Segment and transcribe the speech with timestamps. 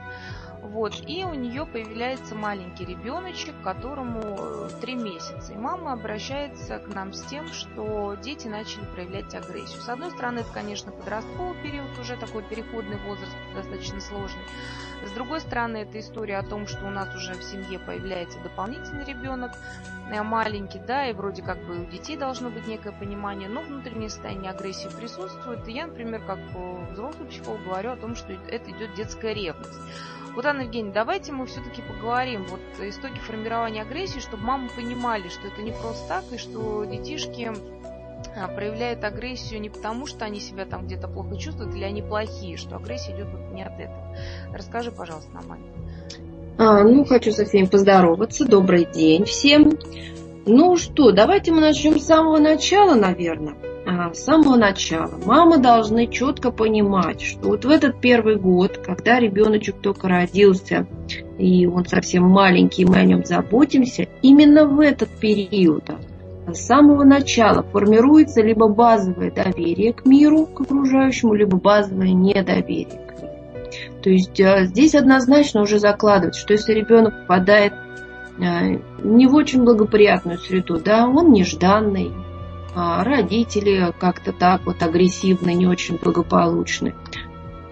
[0.64, 4.38] вот, и у нее появляется маленький ребеночек, которому
[4.80, 5.52] 3 э, месяца.
[5.52, 9.82] И мама обращается к нам с тем, что дети начали проявлять агрессию.
[9.82, 14.40] С одной стороны, это, конечно, подростковый период, уже такой переходный возраст, достаточно сложный.
[15.06, 19.04] С другой стороны, это история о том, что у нас уже в семье появляется дополнительный
[19.04, 19.52] ребенок,
[20.10, 24.08] э, маленький, да, и вроде как бы у детей должно быть некое понимание, но внутреннее
[24.08, 25.68] состояние агрессии присутствует.
[25.68, 29.78] И я, например, как э, взрослый психолог говорю о том, что это идет детская ревность.
[30.34, 35.46] Вот, Анна Евгеньевна, давайте мы все-таки поговорим вот истоки формирования агрессии, чтобы мамы понимали, что
[35.46, 37.52] это не просто так, и что детишки
[38.36, 42.56] а, проявляют агрессию не потому, что они себя там где-то плохо чувствуют, или они плохие,
[42.56, 44.16] что агрессия идет вот не от этого.
[44.52, 45.64] Расскажи, пожалуйста, нам, Аня.
[46.58, 48.44] А, ну, хочу со всеми поздороваться.
[48.44, 49.78] Добрый день всем.
[50.46, 53.54] Ну что, давайте мы начнем с самого начала, наверное.
[53.86, 55.12] А, с самого начала.
[55.26, 60.86] Мамы должны четко понимать, что вот в этот первый год, когда ребеночек только родился,
[61.38, 65.84] и он совсем маленький, мы о нем заботимся, именно в этот период,
[66.46, 73.20] с самого начала формируется либо базовое доверие к миру, к окружающему, либо базовое недоверие к
[73.20, 73.34] миру.
[74.02, 77.74] То есть а, здесь однозначно уже закладывается, что если ребенок попадает
[79.04, 82.23] не в очень благоприятную среду, да, он нежданный, а
[82.74, 86.94] родители как-то так вот агрессивны, не очень благополучны,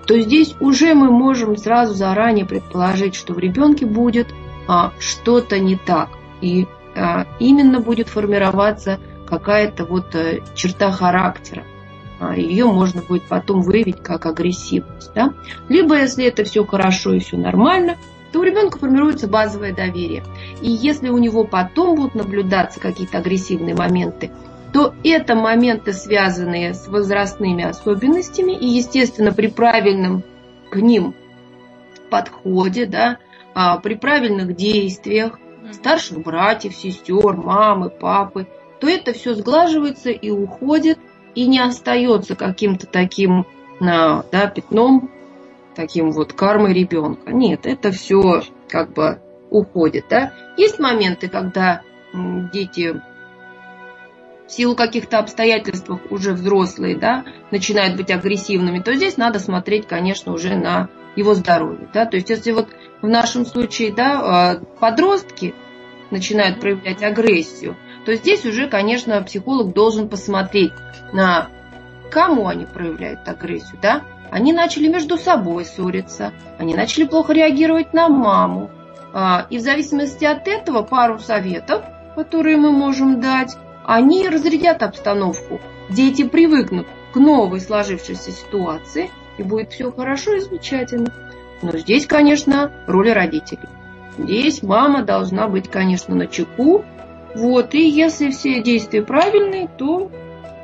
[0.07, 4.29] то здесь уже мы можем сразу заранее предположить, что в ребенке будет
[4.67, 6.11] а, что-то не так.
[6.41, 11.65] И а, именно будет формироваться какая-то вот а, черта характера.
[12.21, 15.13] А, ее можно будет потом выявить как агрессивность.
[15.15, 15.35] Да?
[15.69, 17.97] Либо если это все хорошо и все нормально,
[18.33, 20.25] то у ребенка формируется базовое доверие.
[20.61, 24.31] И если у него потом будут наблюдаться какие-то агрессивные моменты,
[24.73, 30.23] то это моменты, связанные с возрастными особенностями, и, естественно, при правильном
[30.71, 31.15] к ним
[32.11, 33.19] подходе, да,
[33.55, 35.39] а, при правильных действиях
[35.73, 38.47] старших братьев, сестер, мамы, папы,
[38.81, 40.99] то это все сглаживается и уходит,
[41.35, 43.47] и не остается каким-то таким
[43.81, 45.11] да, пятном
[45.75, 47.33] таким вот кармой ребенка.
[47.33, 50.07] Нет, это все как бы уходит.
[50.09, 50.33] Да?
[50.57, 51.83] Есть моменты, когда
[52.53, 53.01] дети
[54.53, 60.35] в силу каких-то обстоятельств уже взрослые, да, начинают быть агрессивными, то здесь надо смотреть, конечно,
[60.35, 61.89] уже на его здоровье.
[61.95, 62.05] Да?
[62.05, 62.69] То есть, если вот
[63.01, 65.55] в нашем случае да, а, подростки
[66.11, 70.75] начинают проявлять агрессию, то здесь уже, конечно, психолог должен посмотреть
[71.15, 71.49] на
[72.11, 78.11] кому они проявляют агрессию, да, они начали между собой ссориться, они начали плохо реагировать на
[78.11, 78.71] маму.
[79.15, 81.85] А, и в зависимости от этого пару советов,
[82.17, 85.61] которые мы можем дать, они разрядят обстановку.
[85.89, 91.13] Дети привыкнут к новой сложившейся ситуации, и будет все хорошо и замечательно.
[91.63, 93.69] Но здесь, конечно, роль родителей.
[94.19, 96.85] Здесь мама должна быть, конечно, на чеку.
[97.35, 100.11] Вот, и если все действия правильные, то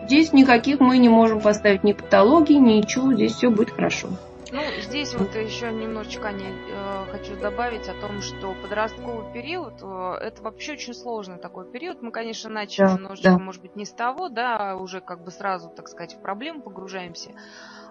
[0.08, 4.08] Здесь никаких мы не можем поставить ни патологии, ничего, здесь все будет хорошо.
[4.50, 10.14] Ну, здесь вот еще немножечко не, э, хочу добавить о том, что подростковый период э,
[10.20, 12.00] это вообще очень сложный такой период.
[12.00, 13.38] Мы, конечно, начали да, немножечко, да.
[13.38, 17.32] может быть, не с того, да, уже как бы сразу, так сказать, в проблему погружаемся.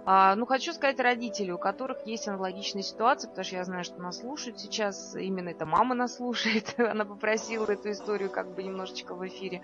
[0.06, 4.01] А, ну, хочу сказать родителей, у которых есть аналогичная ситуация, потому что я знаю, что
[4.01, 9.13] нас слушают сейчас, именно эта мама нас слушает, она попросила эту историю как бы немножечко
[9.13, 9.62] в эфире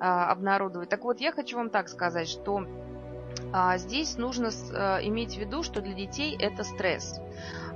[0.00, 0.88] а, обнародовать.
[0.88, 3.01] Так вот, я хочу вам так сказать, что а,
[3.76, 7.20] здесь нужно а, иметь в виду, что для детей это стресс.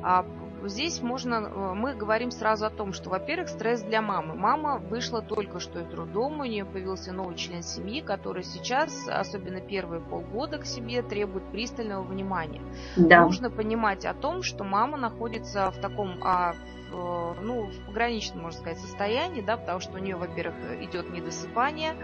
[0.03, 0.25] А,
[0.65, 4.35] здесь можно, э, мы говорим сразу о том, что, во-первых, стресс для мамы.
[4.35, 9.61] Мама вышла только что из роддома, у нее появился новый член семьи, который сейчас, особенно
[9.61, 12.63] первые полгода к себе, требует пристального внимания.
[12.97, 13.23] Да.
[13.23, 16.55] Нужно понимать о том, что мама находится в таком а,
[16.91, 21.95] в, ну, в пограничном, можно сказать, состоянии, да, потому что у нее, во-первых, идет недосыпание,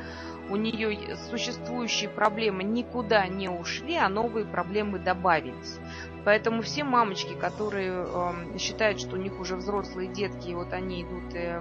[0.51, 5.79] у нее существующие проблемы никуда не ушли, а новые проблемы добавились.
[6.25, 11.03] Поэтому все мамочки, которые э, считают, что у них уже взрослые детки, и вот они
[11.03, 11.61] идут, э,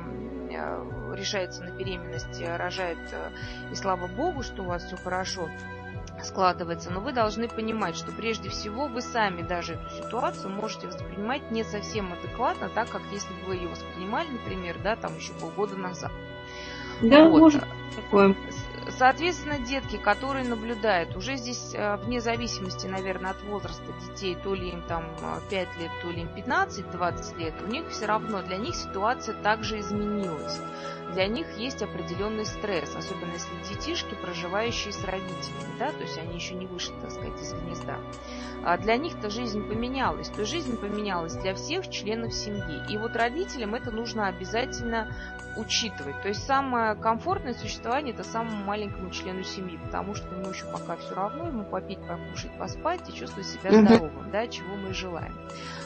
[0.52, 3.32] э, решаются на беременность, рожают, э,
[3.72, 5.50] и слава богу, что у вас все хорошо
[6.26, 11.52] складывается, но вы должны понимать, что прежде всего вы сами даже эту ситуацию можете воспринимать
[11.52, 15.76] не совсем адекватно, так как если бы вы ее воспринимали, например, да, там еще полгода
[15.76, 16.12] назад.
[17.02, 17.40] Да, вот.
[17.40, 17.64] может
[17.96, 18.36] такое.
[18.90, 24.70] Соответственно, детки, которые наблюдают, уже здесь э, вне зависимости, наверное, от возраста детей, то ли
[24.70, 25.06] им там
[25.50, 29.36] 5 э, лет, то ли им 15-20 лет, у них все равно, для них ситуация
[29.36, 30.60] также изменилась.
[31.14, 36.36] Для них есть определенный стресс, особенно если детишки, проживающие с родителями, да, то есть они
[36.36, 37.98] еще не вышли, так сказать, из гнезда.
[38.64, 42.82] А для них-то жизнь поменялась, то есть жизнь поменялась для всех членов семьи.
[42.90, 45.16] И вот родителям это нужно обязательно
[45.58, 46.22] учитывать.
[46.22, 50.96] То есть самое комфортное существование это самому маленькому члену семьи, потому что ему еще пока
[50.96, 55.36] все равно, ему попить, покушать, поспать и чувствовать себя здоровым, да, чего мы и желаем.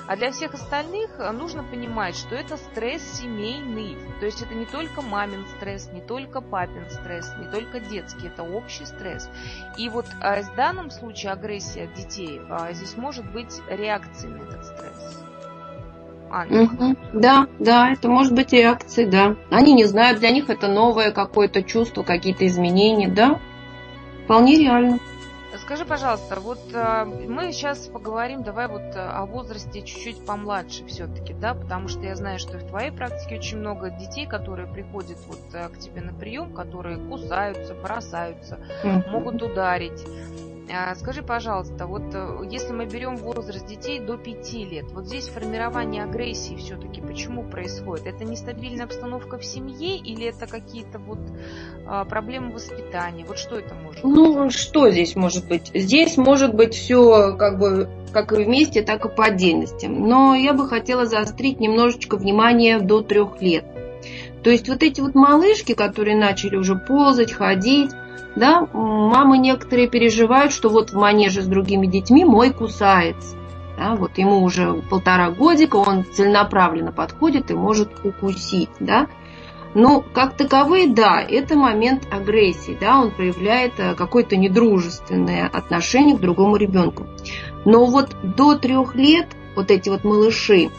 [0.08, 3.98] А для всех остальных нужно понимать, что это стресс семейный.
[4.20, 8.44] То есть это не только мамин стресс, не только папин стресс, не только детский, это
[8.44, 9.30] общий стресс.
[9.78, 14.66] И вот а, в данном случае агрессия детей а, здесь может быть реакцией на этот
[14.66, 15.24] стресс.
[16.50, 16.96] Угу.
[17.14, 19.38] Да, да, это может быть реакция, да.
[19.50, 23.40] Они не знают, для них это новое какое-то чувство, какие-то изменения, да.
[24.26, 25.00] Вполне реально.
[25.66, 31.34] Скажи, пожалуйста, вот э, мы сейчас поговорим, давай вот э, о возрасте чуть-чуть помладше все-таки,
[31.34, 35.40] да, потому что я знаю, что в твоей практике очень много детей, которые приходят вот
[35.54, 39.10] э, к тебе на прием, которые кусаются, бросаются, mm-hmm.
[39.10, 40.06] могут ударить.
[40.72, 45.28] А, скажи, пожалуйста, вот э, если мы берем возраст детей до 5 лет, вот здесь
[45.28, 48.08] формирование агрессии все-таки почему происходит?
[48.08, 51.20] Это нестабильная обстановка в семье или это какие-то вот
[51.86, 53.26] а, проблемы воспитания?
[53.26, 54.16] Вот что это может быть?
[54.16, 55.72] Ну, что здесь может быть?
[55.74, 59.86] Здесь может быть все как бы как и вместе, так и по отдельности.
[59.86, 63.66] Но я бы хотела заострить немножечко внимание до трех лет.
[64.44, 67.92] То есть вот эти вот малышки, которые начали уже ползать, ходить,
[68.36, 73.36] да, мамы некоторые переживают, что вот в манеже с другими детьми мой кусается.
[73.78, 79.08] Да, вот ему уже полтора годика, он целенаправленно подходит и может укусить, да.
[79.74, 86.22] Но как таковые, да, это момент агрессии, да, он проявляет э, какое-то недружественное отношение к
[86.22, 87.08] другому ребенку.
[87.66, 90.70] Но вот до трех лет вот эти вот малыши,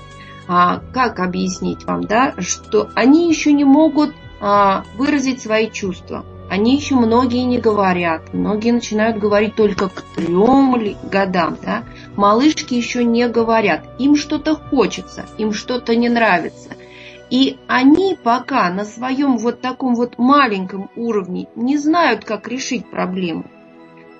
[0.48, 6.24] а, как объяснить вам, да, что они еще не могут а, выразить свои чувства.
[6.48, 10.76] Они еще многие не говорят, многие начинают говорить только к трем
[11.10, 11.58] годам.
[11.62, 11.82] Да?
[12.14, 16.70] Малышки еще не говорят, им что-то хочется, им что-то не нравится.
[17.30, 23.46] И они пока на своем вот таком вот маленьком уровне не знают, как решить проблему.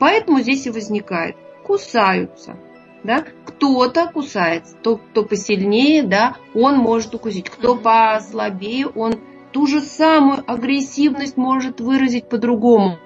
[0.00, 1.36] Поэтому здесь и возникает.
[1.64, 2.56] Кусаются.
[3.04, 3.24] Да?
[3.44, 7.48] Кто-то кусается, кто, кто посильнее, да, он может укусить.
[7.48, 9.14] Кто послабее, он
[9.56, 12.98] ту же самую агрессивность может выразить по-другому.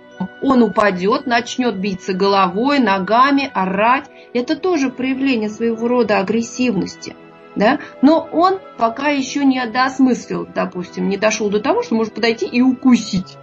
[0.42, 4.07] Он упадет, начнет биться головой, ногами, орать.
[4.35, 7.14] Это тоже проявление своего рода агрессивности.
[7.54, 7.78] Да?
[8.02, 12.61] Но он пока еще не досмыслил, допустим, не дошел до того, что может подойти и
[12.62, 13.37] укусить,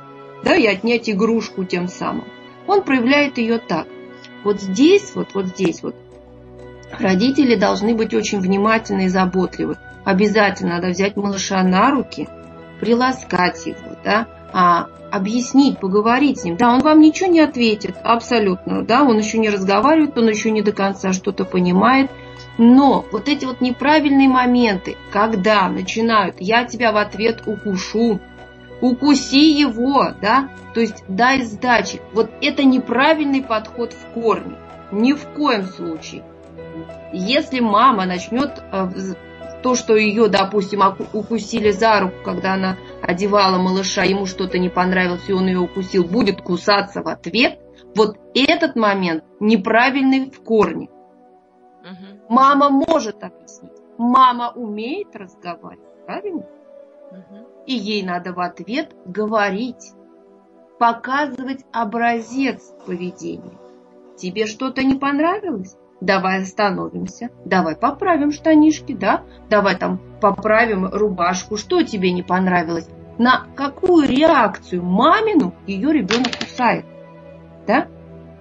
[0.43, 2.25] да, и отнять игрушку тем самым.
[2.67, 3.87] Он проявляет ее так.
[4.43, 5.95] Вот здесь, вот, вот здесь вот,
[6.99, 9.77] родители должны быть очень внимательны и заботливы.
[10.03, 12.27] Обязательно надо взять малыша на руки–
[12.79, 16.57] приласкать его, да, а, объяснить, поговорить с ним.
[16.57, 20.61] Да, он вам ничего не ответит, абсолютно, да, он еще не разговаривает, он еще не
[20.61, 22.09] до конца что-то понимает,
[22.57, 28.19] но вот эти вот неправильные моменты, когда начинают «я тебя в ответ укушу»,
[28.81, 34.55] «укуси его», да, то есть дай сдачи, вот это неправильный подход в корне,
[34.91, 36.23] ни в коем случае.
[37.11, 38.89] Если мама начнет э,
[39.61, 40.81] то, что ее, допустим,
[41.13, 46.03] укусили за руку, когда она одевала малыша, ему что-то не понравилось, и он ее укусил,
[46.03, 47.59] будет кусаться в ответ,
[47.95, 50.89] вот этот момент неправильный в корне.
[51.81, 52.25] Угу.
[52.29, 53.71] Мама может объяснить.
[53.97, 56.45] Мама умеет разговаривать, правильно?
[57.11, 57.63] Угу.
[57.65, 59.93] И ей надо в ответ говорить,
[60.79, 63.57] показывать образец поведения.
[64.17, 65.77] Тебе что-то не понравилось?
[65.99, 69.23] Давай остановимся, давай поправим штанишки, да?
[69.49, 72.87] Давай там поправим рубашку, что тебе не понравилось?
[73.17, 76.85] На какую реакцию мамину ее ребенок кусает?
[77.65, 77.87] Да?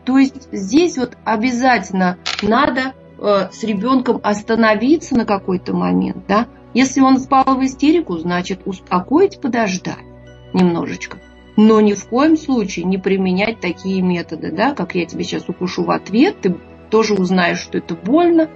[0.04, 6.46] То есть здесь вот обязательно надо э, с ребенком остановиться на какой-то момент, да?
[6.74, 10.04] Если он спал в истерику, значит успокоить, подождать
[10.52, 11.18] немножечко.
[11.56, 15.84] Но ни в коем случае не применять такие методы, да, как я тебе сейчас укушу
[15.84, 16.54] в ответ, ты
[16.90, 18.48] тоже узнаешь, что это больно.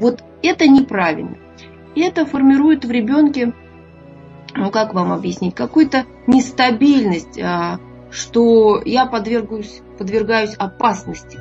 [0.00, 1.36] Вот это неправильно.
[1.94, 3.52] Это формирует в ребенке,
[4.54, 7.78] ну как вам объяснить, какую-то нестабильность, а,
[8.10, 11.38] что я подвергаюсь, подвергаюсь опасности.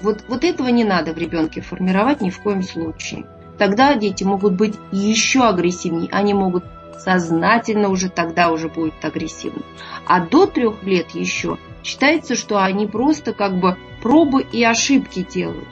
[0.00, 3.24] Вот, вот этого не надо в ребенке формировать ни в коем случае.
[3.56, 6.64] Тогда дети могут быть еще агрессивнее, они могут
[6.98, 9.62] сознательно уже тогда уже будут агрессивны.
[10.06, 15.68] А до трех лет еще считается, что они просто как бы пробы и ошибки делают.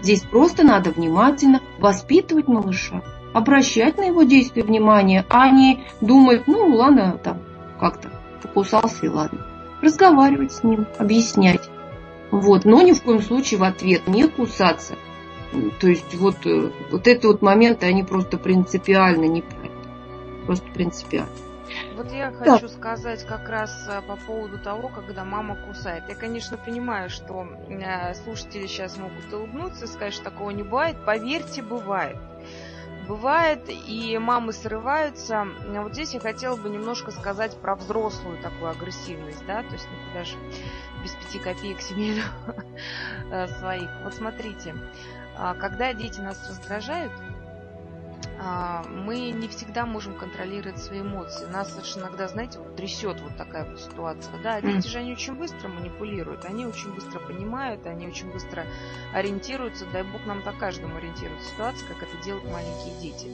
[0.00, 3.02] Здесь просто надо внимательно воспитывать малыша,
[3.34, 7.38] обращать на его действия внимание, а не думать, ну ладно, там
[7.80, 8.10] как-то
[8.40, 9.46] покусался и ладно.
[9.80, 11.68] Разговаривать с ним, объяснять.
[12.30, 14.94] Вот, но ни в коем случае в ответ не кусаться.
[15.80, 19.72] То есть вот, э, вот это вот моменты, они просто принципиально неправильные.
[20.46, 21.28] Просто принципиально.
[21.96, 22.74] Вот я хочу да.
[22.74, 26.04] сказать как раз э, по поводу того, когда мама кусает.
[26.08, 30.96] Я, конечно, понимаю, что э, слушатели сейчас могут улыбнуться и сказать, что такого не бывает.
[31.04, 32.16] Поверьте, бывает.
[33.08, 35.46] Бывает, и мамы срываются.
[35.66, 40.14] Вот здесь я хотела бы немножко сказать про взрослую такую агрессивность, да, то есть ну,
[40.14, 40.36] даже
[41.02, 42.32] без пяти копеек семейных
[43.32, 43.90] э, своих.
[44.04, 44.74] Вот смотрите,
[45.36, 47.31] а, когда дети нас раздражают, а,
[48.88, 51.46] мы не всегда можем контролировать свои эмоции.
[51.46, 54.34] Нас лишь иногда, знаете, вот трясет вот такая вот ситуация.
[54.42, 58.64] Да, дети же они очень быстро манипулируют, они очень быстро понимают, они очень быстро
[59.14, 59.86] ориентируются.
[59.92, 63.26] Дай бог нам так каждому ориентируется ситуация, как это делают маленькие дети.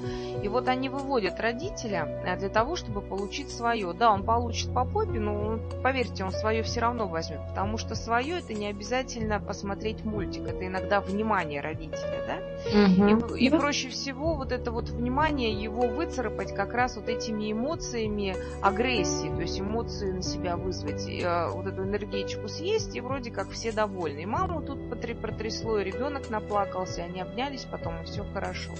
[0.42, 3.92] И вот они выводят родителя э, для того, чтобы получить свое.
[3.92, 8.38] Да, он получит по попе, но поверьте, он свое все равно возьмет, потому что свое
[8.38, 12.38] это не обязательно посмотреть мультик, это иногда внимание родителя, да.
[12.68, 13.36] Угу.
[13.36, 18.36] И, и проще всего вот это вот внимание его выцарапать как раз вот этими эмоциями
[18.62, 23.50] агрессии, то есть эмоции на себя вызвать, э, вот эту энергетику съесть, и вроде как
[23.50, 24.20] все довольны.
[24.20, 28.72] И маму тут протрясло, и ребенок наплакался, они обнялись потом, и все хорошо.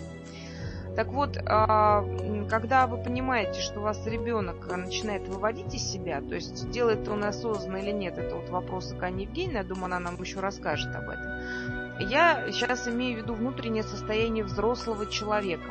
[0.99, 2.05] Так вот, а,
[2.51, 7.23] когда вы понимаете, что у вас ребенок начинает выводить из себя, то есть делает он
[7.23, 10.93] осознанно или нет, это вот вопрос к Анне Евгеньевне, я думаю, она нам еще расскажет
[10.97, 12.01] об этом.
[12.01, 15.71] Я сейчас имею в виду внутреннее состояние взрослого человека.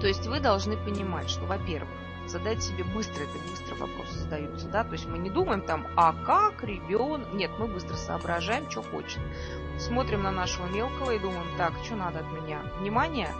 [0.00, 1.90] То есть вы должны понимать, что, во-первых,
[2.26, 6.12] задать себе быстро, это быстро вопросы задаются, да, то есть мы не думаем там, а
[6.12, 9.20] как ребенок, нет, мы быстро соображаем, что хочет.
[9.78, 12.60] Смотрим на нашего мелкого и думаем, так, что надо от меня?
[12.78, 13.30] Внимание,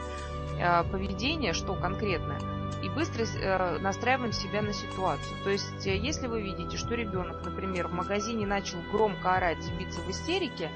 [0.58, 2.40] э, поведение, что конкретное–
[2.82, 5.36] и быстро э, настраиваем себя на ситуацию.
[5.42, 9.72] То есть, э, если вы видите, что ребенок, например, в магазине начал громко орать и
[9.72, 10.70] биться в истерике,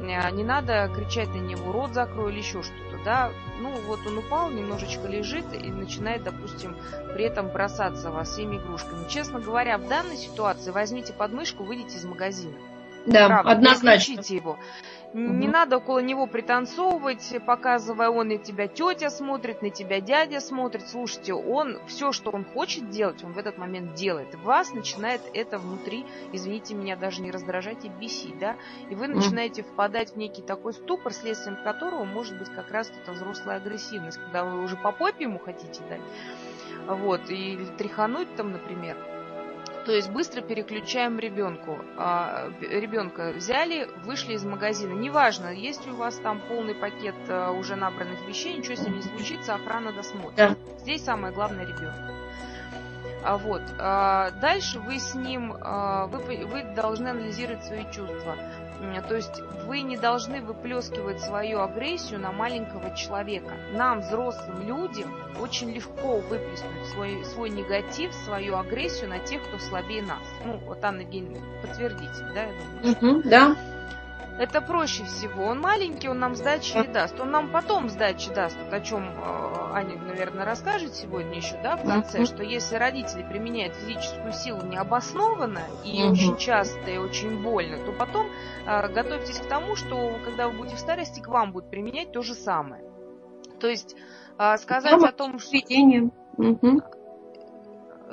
[0.00, 3.30] не надо кричать на него «рот закрой» или еще что-то, да,
[3.60, 6.76] ну вот он упал, немножечко лежит и начинает, допустим,
[7.14, 9.08] при этом бросаться вас всеми игрушками.
[9.08, 12.54] Честно говоря, в данной ситуации возьмите подмышку, выйдите из магазина.
[13.06, 14.20] Да, Правда, однозначно.
[14.28, 14.58] его.
[15.14, 20.88] Не надо около него пританцовывать, показывая, он на тебя тетя смотрит, на тебя дядя смотрит.
[20.88, 24.34] Слушайте, он все, что он хочет делать, он в этот момент делает.
[24.36, 28.56] Вас начинает это внутри, извините меня, даже не раздражать и бесить, да?
[28.88, 33.12] И вы начинаете впадать в некий такой ступор, следствием которого может быть как раз эта
[33.12, 36.00] взрослая агрессивность, когда вы уже по попе ему хотите дать.
[36.86, 38.96] Вот, или тряхануть там, например.
[39.84, 41.78] То есть быстро переключаем ребенку.
[41.96, 44.92] А, ребенка взяли, вышли из магазина.
[44.92, 48.96] Неважно, есть ли у вас там полный пакет а, уже набранных вещей, ничего с ним
[48.96, 50.36] не случится, охрана досмотрит.
[50.36, 50.56] Да.
[50.78, 51.94] Здесь самое главное ребенок.
[53.24, 53.62] А вот.
[53.78, 58.36] А, дальше вы с ним, вы, вы должны анализировать свои чувства.
[59.08, 63.54] То есть вы не должны выплескивать свою агрессию на маленького человека.
[63.72, 70.02] Нам, взрослым людям, очень легко выплеснуть свой, свой негатив, свою агрессию на тех, кто слабее
[70.02, 70.22] нас.
[70.44, 73.20] Ну, вот Анна Евгеньевна, подтвердите, да, я думаю?
[73.20, 73.56] Угу, да.
[74.38, 75.44] Это проще всего.
[75.44, 77.18] Он маленький, он нам сдачи не даст.
[77.20, 78.56] Он нам потом сдачи даст.
[78.58, 83.22] Вот о чем э, Аня, наверное, расскажет сегодня еще, да, в конце, что если родители
[83.22, 88.26] применяют физическую силу необоснованно и очень часто и очень больно, то потом
[88.66, 92.22] э, готовьтесь к тому, что когда вы будете в старости, к вам будут применять то
[92.22, 92.82] же самое.
[93.60, 93.94] То есть
[94.38, 95.56] э, сказать Дома о том, что...
[95.56, 96.82] Угу.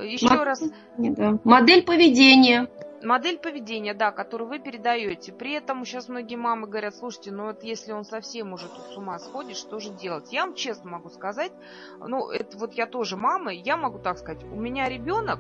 [0.03, 0.63] Еще Модель, раз.
[0.97, 1.39] Да.
[1.43, 2.69] Модель поведения
[3.03, 5.31] модель поведения, да, которую вы передаете.
[5.31, 8.97] При этом сейчас многие мамы говорят, слушайте, ну вот если он совсем уже тут с
[8.97, 10.31] ума сходит, что же делать?
[10.31, 11.51] Я вам честно могу сказать,
[11.99, 15.39] ну это вот я тоже мама, я могу так сказать, у меня ребенок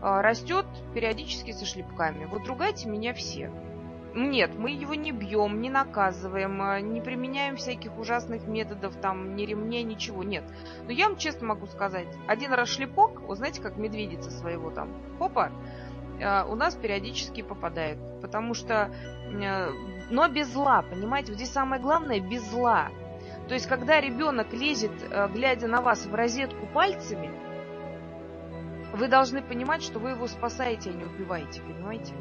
[0.00, 2.26] а, растет периодически со шлепками.
[2.26, 3.50] Вот ругайте меня все.
[4.16, 9.44] Нет, мы его не бьем, не наказываем, а, не применяем всяких ужасных методов, там, ни
[9.44, 10.44] ремней, ничего, нет.
[10.84, 14.90] Но я вам честно могу сказать, один раз шлепок, вы знаете, как медведица своего там,
[15.18, 15.50] хопа,
[16.48, 17.98] у нас периодически попадает.
[18.20, 18.90] Потому что...
[19.32, 19.70] Э,
[20.10, 21.32] но без зла, понимаете?
[21.32, 22.88] Вот здесь самое главное без зла.
[23.48, 27.30] То есть, когда ребенок лезет, э, глядя на вас в розетку пальцами,
[28.94, 32.14] вы должны понимать, что вы его спасаете, а не убиваете, понимаете?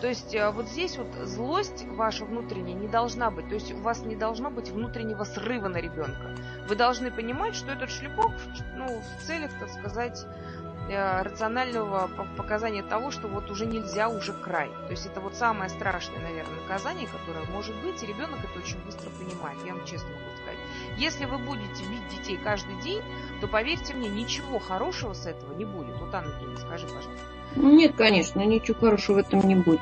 [0.00, 3.48] То есть вот здесь вот злость ваша внутренняя не должна быть.
[3.48, 6.36] То есть у вас не должно быть внутреннего срыва на ребенка.
[6.68, 8.32] Вы должны понимать, что этот шлепок
[8.74, 10.26] ну, в целях, так сказать,
[10.61, 14.68] Э, рационального показания того, что вот уже нельзя, уже край.
[14.86, 18.78] То есть это вот самое страшное, наверное, наказание, которое может быть, и ребенок это очень
[18.84, 20.58] быстро понимает, я вам честно могу сказать.
[20.98, 23.02] Если вы будете бить детей каждый день,
[23.40, 25.96] то, поверьте мне, ничего хорошего с этого не будет.
[25.98, 27.22] Вот, Анна Евгеньевна, скажи, пожалуйста.
[27.56, 29.80] Ну, нет, конечно, ничего хорошего в этом не будет.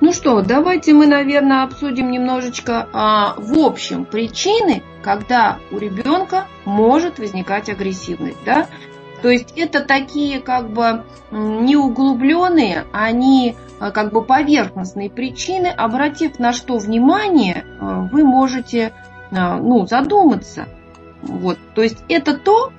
[0.00, 7.18] Ну что, давайте мы, наверное, обсудим немножечко а, в общем причины, когда у ребенка может
[7.18, 8.42] возникать агрессивность.
[8.44, 8.66] Да?
[9.24, 16.52] То есть это такие как бы неуглубленные, они э, как бы поверхностные причины, обратив на
[16.52, 18.92] что внимание, э, вы можете
[19.30, 20.68] э, ну, задуматься.
[21.22, 21.58] Вот.
[21.74, 22.70] То есть это то,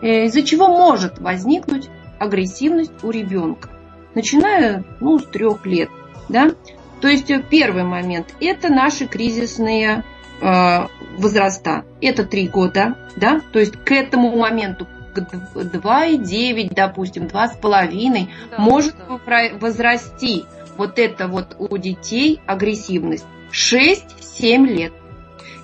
[0.00, 3.68] из-за чего может возникнуть агрессивность у ребенка,
[4.14, 5.88] начиная ну, с трех лет.
[6.28, 6.52] Да?
[7.00, 10.04] То есть первый момент– это наши кризисные
[10.40, 10.86] э,
[11.18, 11.84] возраста.
[12.00, 13.40] Это три года, да?
[13.52, 19.50] то есть к этому моменту 2,9, допустим, 2,5 да, может да.
[19.58, 20.44] возрасти
[20.76, 24.92] вот это вот у детей агрессивность 6-7 лет.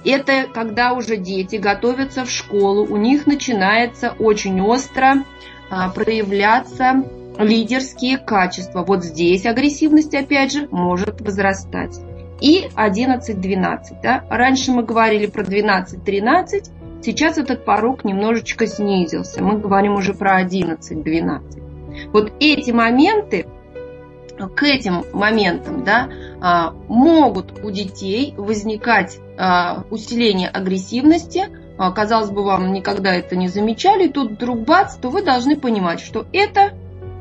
[0.04, 5.24] Это когда уже дети готовятся в школу, у них начинается очень остро
[5.68, 7.02] а, проявляться
[7.38, 8.84] лидерские качества.
[8.84, 11.98] Вот здесь агрессивность, опять же, может возрастать.
[12.40, 14.00] И 11-12.
[14.02, 14.24] Да?
[14.28, 16.70] Раньше мы говорили про 12-13,
[17.06, 19.40] Сейчас этот порог немножечко снизился.
[19.40, 22.10] Мы говорим уже про 11-12.
[22.12, 23.46] Вот эти моменты,
[24.56, 26.08] к этим моментам да,
[26.40, 31.44] а, могут у детей возникать а, усиление агрессивности.
[31.78, 34.08] А, казалось бы, вам никогда это не замечали.
[34.08, 36.72] Тут вдруг бац, то вы должны понимать, что это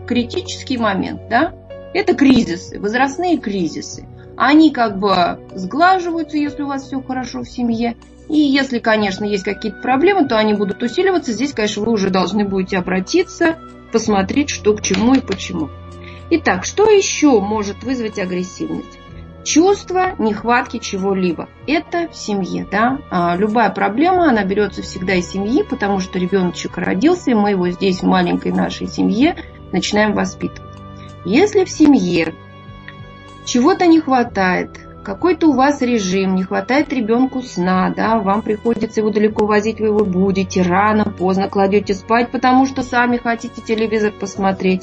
[0.07, 1.29] критический момент.
[1.29, 1.53] Да?
[1.93, 4.07] Это кризисы, возрастные кризисы.
[4.35, 7.95] Они как бы сглаживаются, если у вас все хорошо в семье,
[8.29, 11.31] и если, конечно, есть какие-то проблемы, то они будут усиливаться.
[11.31, 13.57] Здесь, конечно, вы уже должны будете обратиться,
[13.91, 15.69] посмотреть, что к чему и почему.
[16.31, 18.99] Итак, что еще может вызвать агрессивность?
[19.43, 21.47] Чувство нехватки чего-либо.
[21.67, 22.67] Это в семье.
[22.71, 22.97] Да?
[23.11, 27.69] А любая проблема, она берется всегда из семьи, потому что ребеночек родился, и мы его
[27.69, 29.35] здесь, в маленькой нашей семье,
[29.71, 30.71] начинаем воспитывать.
[31.25, 32.33] Если в семье
[33.45, 39.11] чего-то не хватает, какой-то у вас режим, не хватает ребенку сна, да, вам приходится его
[39.11, 44.81] далеко возить, вы его будете, рано, поздно кладете спать, потому что сами хотите телевизор посмотреть.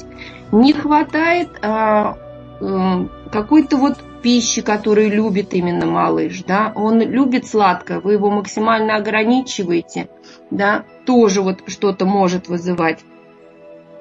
[0.51, 2.17] Не хватает а,
[2.61, 8.95] а, какой-то вот пищи, которую любит именно малыш, да, он любит сладкое, вы его максимально
[8.95, 10.07] ограничиваете,
[10.49, 13.01] да, тоже вот что-то может вызывать.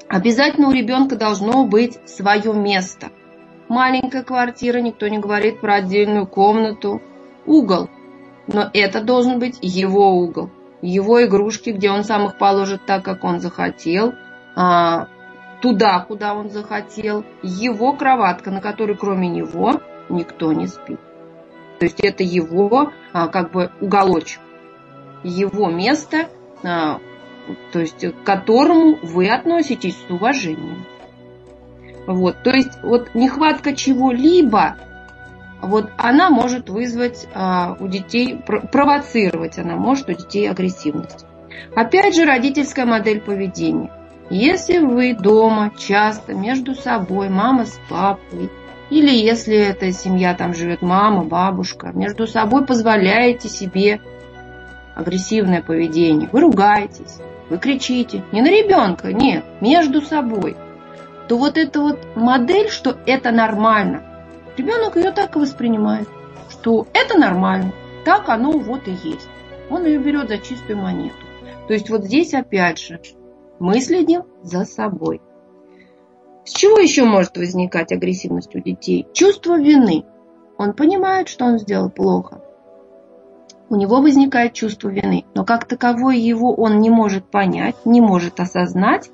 [0.08, 3.08] Обязательно у ребенка должно быть свое место–
[3.72, 7.00] маленькая квартира, никто не говорит про отдельную комнату.
[7.46, 7.88] Угол.
[8.46, 10.50] Но это должен быть его угол.
[10.82, 14.12] Его игрушки, где он сам их положит так, как он захотел.
[14.54, 15.08] А,
[15.62, 17.24] туда, куда он захотел.
[17.42, 19.80] Его кроватка, на которой кроме него
[20.10, 21.00] никто не спит.
[21.78, 24.40] То есть это его а, как бы уголочек.
[25.24, 26.28] Его место,
[26.62, 26.98] а,
[27.72, 30.84] то есть к которому вы относитесь с уважением.
[32.06, 34.76] Вот, то есть вот нехватка чего-либо,
[35.60, 41.24] вот она может вызвать а, у детей, провоцировать она может у детей агрессивность.
[41.76, 43.90] Опять же, родительская модель поведения.
[44.30, 48.50] Если вы дома часто между собой, мама с папой,
[48.90, 54.00] или если эта семья, там живет мама, бабушка, между собой позволяете себе
[54.94, 56.28] агрессивное поведение.
[56.32, 58.22] Вы ругаетесь, вы кричите.
[58.32, 60.56] Не на ребенка, нет, между собой.
[61.28, 64.02] То вот эта вот модель, что это нормально,
[64.56, 66.08] ребенок ее так и воспринимает,
[66.50, 67.72] что это нормально,
[68.04, 69.28] так оно вот и есть.
[69.70, 71.16] Он ее берет за чистую монету.
[71.68, 73.00] То есть вот здесь опять же
[73.58, 75.20] мы следим за собой.
[76.44, 79.06] С чего еще может возникать агрессивность у детей?
[79.12, 80.04] Чувство вины.
[80.58, 82.42] Он понимает, что он сделал плохо.
[83.68, 88.38] У него возникает чувство вины, но как таковое его он не может понять, не может
[88.38, 89.08] осознать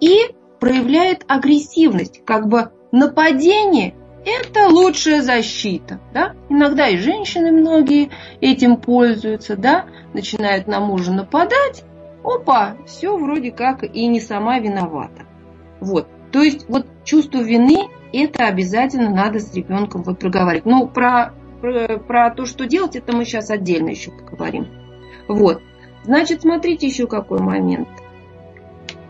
[0.00, 2.24] и проявляет агрессивность.
[2.24, 3.94] Как бы нападение–
[4.24, 6.00] это лучшая защита.
[6.12, 6.34] Да?
[6.48, 9.86] Иногда и женщины многие этим пользуются, да?
[10.14, 11.84] начинают на мужа нападать,
[12.24, 15.26] опа, все вроде как и не сама виновата.
[15.80, 16.08] Вот.
[16.32, 20.64] То есть вот чувство вины это обязательно надо с ребенком вот проговорить.
[20.64, 24.66] Ну, про, про, про то, что делать, это мы сейчас отдельно еще поговорим.
[25.28, 25.62] Вот.
[26.04, 27.88] Значит, смотрите еще какой момент.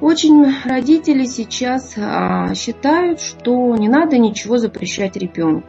[0.01, 5.67] Очень родители сейчас а, считают, что не надо ничего запрещать ребенку.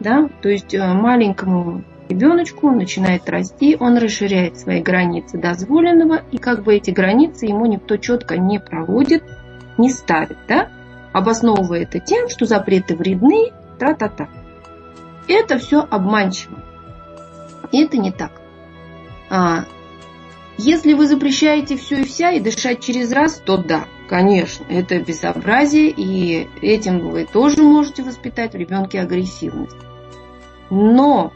[0.00, 0.28] Да?
[0.40, 6.74] То есть а, маленькому ребеночку начинает расти, он расширяет свои границы дозволенного, и как бы
[6.74, 9.24] эти границы ему никто четко не проводит,
[9.76, 10.38] не ставит.
[10.48, 10.68] Да?
[11.16, 14.28] обосновывая это тем, что запреты вредны, та-та-та.
[15.28, 16.62] Это все обманчиво.
[17.72, 18.32] И это не так.
[19.30, 19.64] А,
[20.58, 25.90] если вы запрещаете все и вся и дышать через раз, то да, конечно, это безобразие,
[25.90, 29.76] и этим вы тоже можете воспитать в ребенке агрессивность.
[30.70, 31.32] Но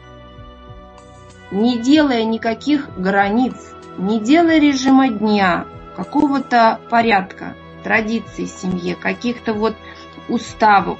[1.51, 3.55] не делая никаких границ,
[3.97, 9.75] не делая режима дня, какого-то порядка, традиций в семье, каких-то вот
[10.29, 10.99] уставов.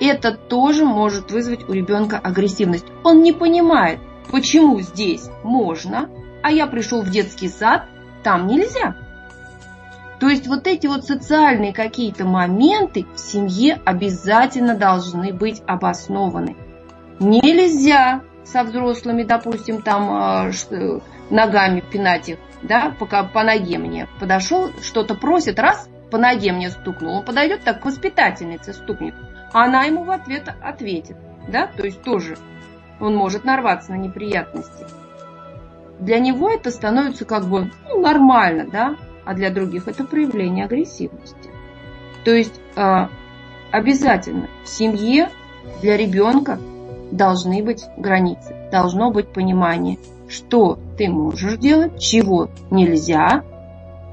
[0.00, 2.86] Это тоже может вызвать у ребенка агрессивность.
[3.04, 6.10] Он не понимает, почему здесь можно,
[6.42, 7.84] а я пришел в детский сад,
[8.22, 8.94] там нельзя.
[10.20, 16.56] То есть вот эти вот социальные какие-то моменты в семье обязательно должны быть обоснованы.
[17.18, 20.50] Нельзя со взрослыми, допустим, там а,
[21.30, 26.70] ногами пинать их да, пока по ноге мне подошел, что-то просит, раз, по ноге мне
[26.70, 29.14] стукнул, он подойдет так к воспитательнице стукнет,
[29.52, 31.16] а она ему в ответ ответит,
[31.48, 32.36] да, то есть тоже
[33.00, 34.86] он может нарваться на неприятности.
[36.02, 41.50] Для него это становится как бы ну, нормально, да, а для других это проявление агрессивности.
[42.24, 43.06] То есть э,
[43.70, 45.30] обязательно в семье
[45.80, 46.58] для ребенка
[47.12, 53.44] должны быть границы, должно быть понимание, что ты можешь делать, чего нельзя,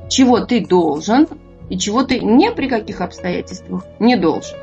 [0.10, 1.28] чего ты должен
[1.70, 4.60] и чего ты ни при каких обстоятельствах не должен.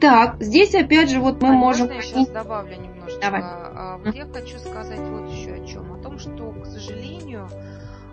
[0.00, 1.90] Так, здесь опять же вот мы а можем...
[1.90, 3.20] я сейчас добавлю немножечко.
[3.20, 3.40] Давай.
[3.42, 5.92] А, вот я хочу сказать вот еще о чем.
[5.92, 7.48] О том, что, к сожалению,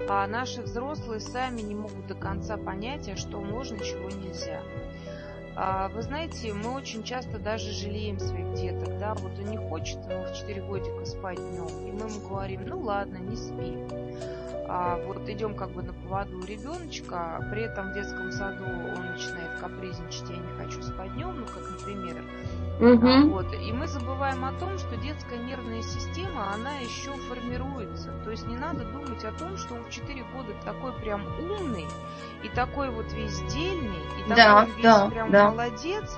[0.10, 4.62] а, наши взрослые сами не могут до конца понять, а что можно, чего нельзя.
[5.56, 9.98] А, вы знаете, мы очень часто даже жалеем своих деток, да, вот он не хочет
[10.10, 13.78] ему в 4 годика спать днем, и мы ему говорим, ну ладно, не спи.
[14.68, 19.60] А вот идем как бы на поводу ребеночка, при этом в детском саду он начинает
[19.60, 22.24] капризничать, я не хочу спать днем, ну как, например,
[22.80, 23.30] Угу.
[23.30, 23.54] Вот.
[23.54, 28.14] И мы забываем о том, что детская нервная система, она еще формируется.
[28.24, 31.88] То есть не надо думать о том, что он в 4 года такой прям умный,
[32.44, 35.50] и такой вот весь дельный, и такой да, весь да, прям да.
[35.52, 36.18] молодец,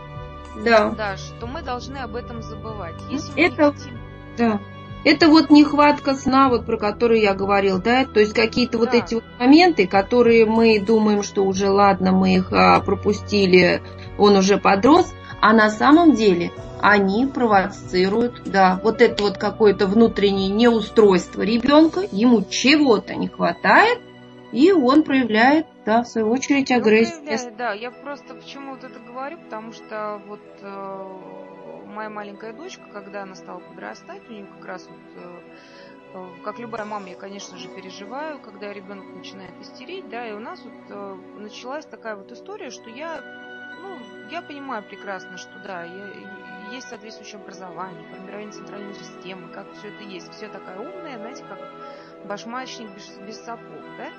[0.65, 0.89] да.
[0.89, 2.95] да, что мы должны об этом забывать.
[3.09, 3.99] Если это, хотим...
[4.37, 4.59] да.
[5.03, 8.79] Это вот нехватка сна, вот про который я говорил, да, то есть какие-то да.
[8.79, 13.81] вот эти вот моменты, которые мы думаем, что уже ладно, мы их а, пропустили,
[14.17, 20.49] он уже подрос, а на самом деле они провоцируют, да, вот это вот какое-то внутреннее
[20.49, 23.99] неустройство ребенка, ему чего-то не хватает,
[24.51, 27.21] и он проявляет, да, в свою очередь, ну, агрессию.
[27.23, 31.46] Ну, да, я просто почему вот это говорю, потому что вот э,
[31.97, 35.23] моя маленькая дочка, когда она стала подрастать, у нее как раз вот
[36.13, 40.39] э, как любая мама, я, конечно же, переживаю, когда ребенок начинает истерить, да, и у
[40.39, 43.21] нас вот э, началась такая вот история, что я
[43.81, 43.97] ну,
[44.29, 50.03] я понимаю прекрасно, что да, я, есть соответствующее образование, формирование центральной системы, как все это
[50.03, 50.31] есть.
[50.33, 51.59] Все такая умная, знаете, как
[52.27, 54.09] башмачник без, без сапог, да?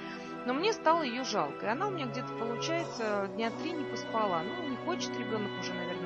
[0.47, 1.67] Но мне стало ее жалко.
[1.67, 4.43] И она у меня где-то, получается, дня три не поспала.
[4.43, 5.98] Ну, не хочет ребенок уже, наверное,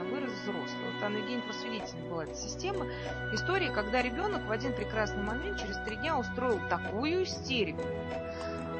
[0.43, 0.93] взрослый.
[0.93, 2.87] Вот Анна Евгения просвидетельной была эта система.
[3.33, 7.83] История, когда ребенок в один прекрасный момент, через три дня, устроил такую истерику.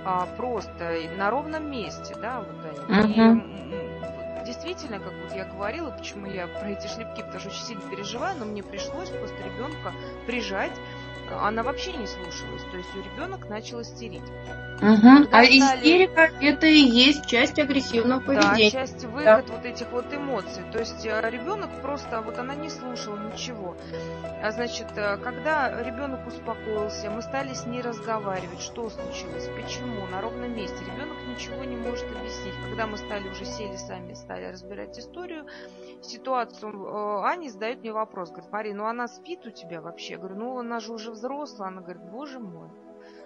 [0.05, 3.15] А, просто на ровном месте, да, вот они.
[3.15, 4.43] Uh-huh.
[4.43, 7.83] И действительно, как вот я говорила, почему я про эти шлепки, потому что очень сильно
[7.89, 9.93] переживаю, но мне пришлось просто ребенка
[10.27, 10.73] прижать,
[11.41, 14.23] она вообще не слушалась, то есть у ребенок начал истерить.
[14.83, 15.29] Угу.
[15.31, 15.59] А стали...
[15.59, 18.71] истерика это и есть часть агрессивного поведения.
[18.71, 19.55] Да, часть выход да.
[19.55, 20.65] вот этих вот эмоций.
[20.73, 23.77] То есть э, ребенок просто, вот она не слушала ничего.
[24.43, 30.21] А значит, э, когда ребенок успокоился, мы стали с ней разговаривать, что случилось, почему, на
[30.21, 30.79] ровном месте.
[30.85, 32.55] Ребенок ничего не может объяснить.
[32.65, 35.47] Когда мы стали уже сели сами, стали разбирать историю,
[36.05, 40.15] ситуацию, э, Аня задает мне вопрос, говорит, Мария, ну она спит у тебя вообще?
[40.15, 41.69] Я говорю, ну она же уже взрослая.
[41.69, 42.69] Она говорит, боже мой,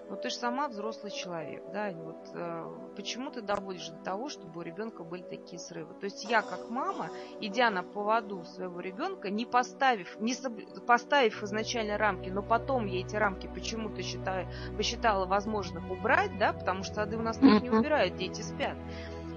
[0.08, 4.28] ну ты же сама взрослый человек, да, и вот э, почему ты доводишь до того,
[4.28, 5.94] чтобы у ребенка были такие срывы?
[5.94, 7.10] То есть я как мама,
[7.40, 10.54] идя на поводу своего ребенка, не поставив, не соб...
[10.86, 16.84] поставив изначально рамки, но потом я эти рамки почему-то считаю, посчитала возможным убрать, да, потому
[16.84, 17.62] что сады у нас mm-hmm.
[17.62, 18.76] не убирают, дети спят.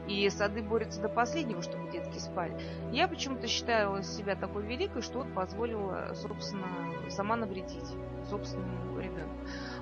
[0.10, 2.60] И сады борются до последнего, чтобы детки спали.
[2.92, 6.66] Я почему-то считала себя такой великой, что вот позволила, собственно,
[7.10, 7.86] сама навредить
[8.28, 9.36] собственному ребенку.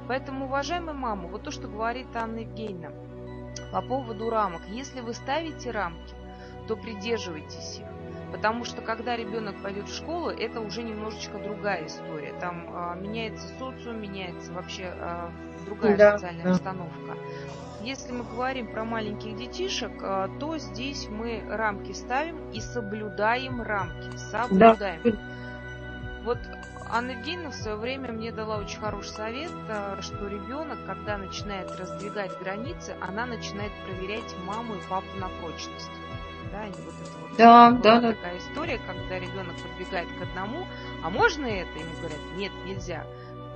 [0.07, 2.91] Поэтому, уважаемая мама, вот то, что говорит Анна Евгеньевна
[3.71, 4.61] по поводу рамок.
[4.69, 6.13] Если вы ставите рамки,
[6.67, 7.96] то придерживайтесь их.
[8.31, 12.33] Потому что когда ребенок пойдет в школу, это уже немножечко другая история.
[12.39, 15.31] Там а, меняется социум, меняется вообще а,
[15.65, 16.51] другая да, социальная да.
[16.51, 17.17] обстановка.
[17.81, 24.17] Если мы говорим про маленьких детишек, а, то здесь мы рамки ставим и соблюдаем рамки.
[24.17, 25.01] Соблюдаем.
[25.03, 25.11] Да.
[26.25, 26.39] Вот
[26.89, 31.69] Анна Евгеньевна в свое время мне дала очень хороший совет, а, что ребенок, когда начинает
[31.79, 35.91] раздвигать границы, она начинает проверять маму и папу на прочность.
[36.51, 38.13] Да, и вот это вот да, да, да.
[38.13, 40.65] такая история, когда ребенок подбегает к одному,
[41.03, 41.77] а можно это?
[41.77, 43.05] Ему говорят, нет, нельзя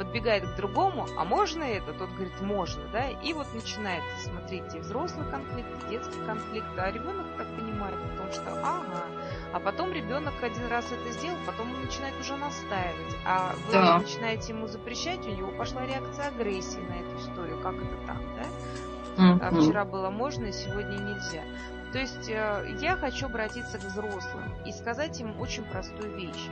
[0.01, 1.93] подбегает к другому, а можно это?
[1.93, 3.09] Тот говорит, можно, да?
[3.09, 8.31] И вот начинается смотреть и взрослый конфликт, детский конфликт, а ребенок так понимает о том,
[8.31, 9.05] что ага,
[9.53, 13.99] а потом ребенок один раз это сделал, потом он начинает уже настаивать, а вы да.
[13.99, 19.23] начинаете ему запрещать, у него пошла реакция агрессии на эту историю, как это так, да?
[19.23, 19.39] Mm-hmm.
[19.41, 21.43] А вчера было можно, сегодня нельзя.
[21.91, 26.47] То есть э, я хочу обратиться к взрослым и сказать им очень простую вещь.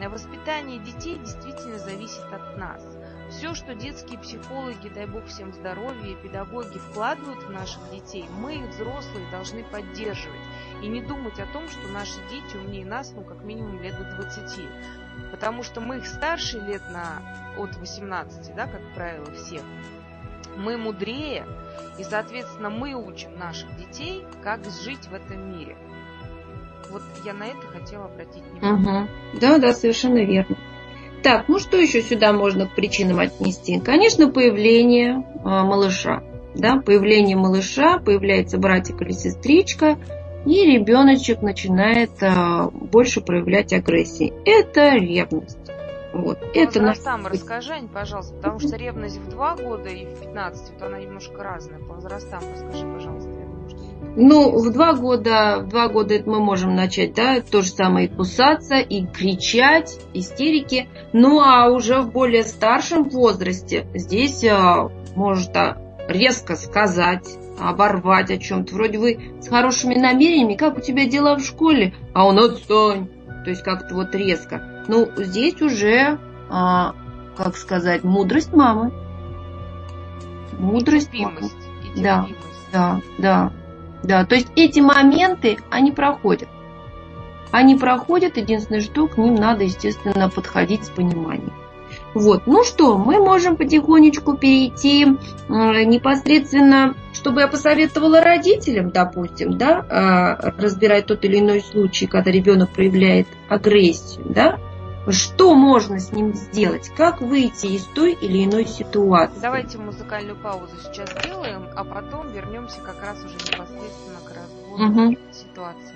[0.00, 2.84] Воспитание детей действительно зависит от нас.
[3.30, 8.68] Все, что детские психологи, дай бог всем здоровья, педагоги вкладывают в наших детей, мы, их
[8.68, 10.40] взрослые, должны поддерживать.
[10.82, 14.22] И не думать о том, что наши дети умнее нас, ну, как минимум, лет до
[14.22, 14.68] 20.
[15.30, 17.22] Потому что мы их старше лет на
[17.56, 19.62] от 18, да, как правило, всех.
[20.56, 21.44] Мы мудрее,
[21.98, 25.76] и, соответственно, мы учим наших детей, как жить в этом мире.
[26.90, 29.02] Вот я на это хотела обратить внимание.
[29.02, 29.40] Угу.
[29.40, 30.56] Да, да, совершенно верно.
[31.22, 33.80] Так, ну что еще сюда можно к причинам отнести?
[33.80, 36.22] Конечно, появление э, малыша.
[36.54, 39.96] Да, появление малыша, появляется братик или сестричка,
[40.44, 44.34] и ребеночек начинает э, больше проявлять агрессии.
[44.44, 45.63] Это ревность.
[46.14, 46.38] Вот.
[46.38, 47.28] По это возрастам на...
[47.28, 51.42] расскажи, Ань, пожалуйста, потому что ревность в 2 года и в 15, вот она немножко
[51.42, 51.80] разная.
[51.80, 53.30] По возрастам расскажи, пожалуйста.
[54.16, 58.06] Ну, в два года, в два года это мы можем начать, да, то же самое
[58.06, 60.88] и кусаться, и кричать, истерики.
[61.12, 67.26] Ну, а уже в более старшем возрасте здесь а, может а, резко сказать,
[67.58, 68.74] оборвать о чем-то.
[68.74, 73.08] Вроде вы с хорошими намерениями, как у тебя дела в школе, а он отстань.
[73.44, 74.73] То есть как-то вот резко.
[74.88, 76.18] Ну, здесь уже,
[76.50, 76.94] а,
[77.36, 78.92] как сказать, мудрость мамы.
[80.58, 81.50] Мудрость мамы.
[81.96, 82.26] Да,
[82.72, 83.52] да, да.
[84.02, 86.48] Да, то есть эти моменты, они проходят.
[87.50, 91.52] Они проходят, единственное, что к ним надо, естественно, подходить с пониманием.
[92.12, 99.84] Вот, ну что, мы можем потихонечку перейти э, непосредственно, чтобы я посоветовала родителям, допустим, да,
[99.88, 104.58] э, разбирать тот или иной случай, когда ребенок проявляет агрессию, да,
[105.12, 106.88] что можно с ним сделать?
[106.96, 109.40] Как выйти из той или иной ситуации?
[109.40, 115.16] Давайте музыкальную паузу сейчас сделаем, а потом вернемся как раз уже непосредственно к разбору угу.
[115.32, 115.94] ситуации.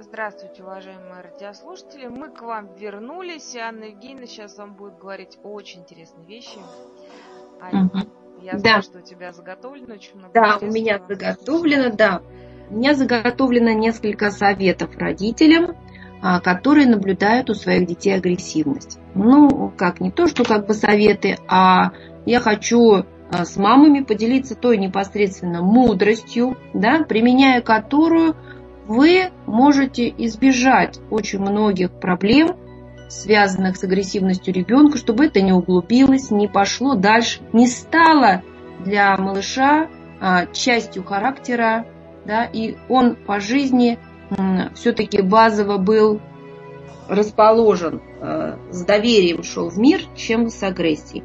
[0.00, 2.06] Здравствуйте, уважаемые радиослушатели.
[2.06, 6.58] Мы к вам вернулись, и Анна Евгеньевна сейчас вам будет говорить очень интересные вещи.
[7.60, 7.98] Аня, угу.
[8.40, 8.82] я знаю, да.
[8.82, 10.32] что у тебя заготовлено очень много.
[10.32, 12.22] Да, у меня заготовлено, да.
[12.70, 15.76] У меня заготовлено несколько советов родителям,
[16.20, 18.98] которые наблюдают у своих детей агрессивность.
[19.14, 21.92] Ну, как не то, что как бы советы, а
[22.26, 28.36] я хочу а, с мамами поделиться той непосредственно мудростью, да, применяя которую
[28.86, 32.56] вы можете избежать очень многих проблем,
[33.08, 38.42] связанных с агрессивностью ребенка, чтобы это не углубилось, не пошло дальше, не стало
[38.84, 39.88] для малыша
[40.20, 41.86] а, частью характера
[42.28, 43.98] да, и он по жизни
[44.74, 46.20] все-таки базово был
[47.08, 51.24] расположен, э, с доверием шел в мир, чем с агрессией.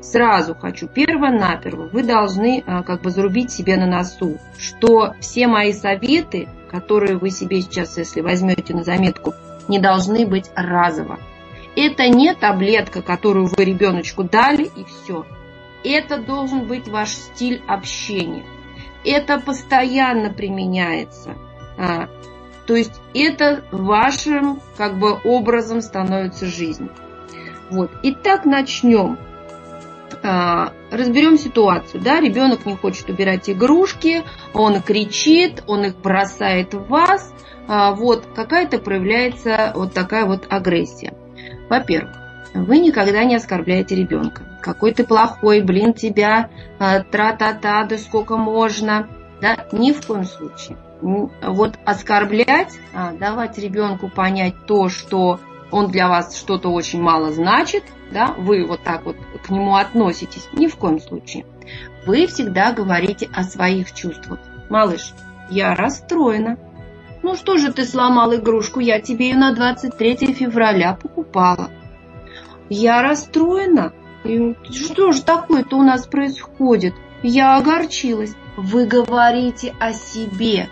[0.00, 5.72] Сразу хочу, перво-наперво, вы должны э, как бы зарубить себе на носу, что все мои
[5.72, 9.34] советы, которые вы себе сейчас, если возьмете на заметку,
[9.68, 11.18] не должны быть разово.
[11.76, 15.26] Это не таблетка, которую вы ребеночку дали и все.
[15.84, 18.44] Это должен быть ваш стиль общения.
[19.04, 21.36] Это постоянно применяется.
[22.68, 26.90] То есть это вашим как бы образом становится жизнь.
[27.70, 27.90] Вот.
[28.02, 29.18] Итак, начнем.
[30.22, 32.02] А, разберем ситуацию.
[32.02, 32.20] Да?
[32.20, 37.32] Ребенок не хочет убирать игрушки, он кричит, он их бросает в вас.
[37.66, 41.14] А, вот какая-то проявляется вот такая вот агрессия.
[41.70, 42.16] Во-первых,
[42.52, 44.42] вы никогда не оскорбляете ребенка.
[44.60, 49.08] Какой ты плохой, блин, тебя, а, тра-та-та, да сколько можно.
[49.40, 49.68] Да?
[49.72, 56.36] Ни в коем случае вот оскорблять, а, давать ребенку понять то, что он для вас
[56.36, 61.00] что-то очень мало значит, да, вы вот так вот к нему относитесь, ни в коем
[61.00, 61.44] случае.
[62.06, 64.40] Вы всегда говорите о своих чувствах.
[64.70, 65.12] Малыш,
[65.50, 66.58] я расстроена.
[67.22, 71.70] Ну что же ты сломал игрушку, я тебе ее на 23 февраля покупала.
[72.70, 73.92] Я расстроена.
[74.70, 76.94] Что же такое-то у нас происходит?
[77.22, 78.34] Я огорчилась.
[78.56, 80.68] Вы говорите о себе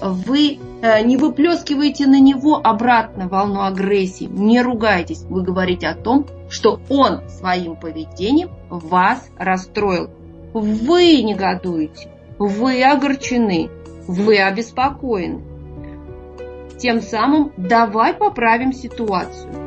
[0.00, 6.26] вы э, не выплескиваете на него обратно волну агрессии, не ругайтесь, вы говорите о том,
[6.48, 10.10] что он своим поведением вас расстроил.
[10.52, 13.70] Вы негодуете, вы огорчены,
[14.06, 15.42] вы обеспокоены.
[16.78, 19.66] Тем самым давай поправим ситуацию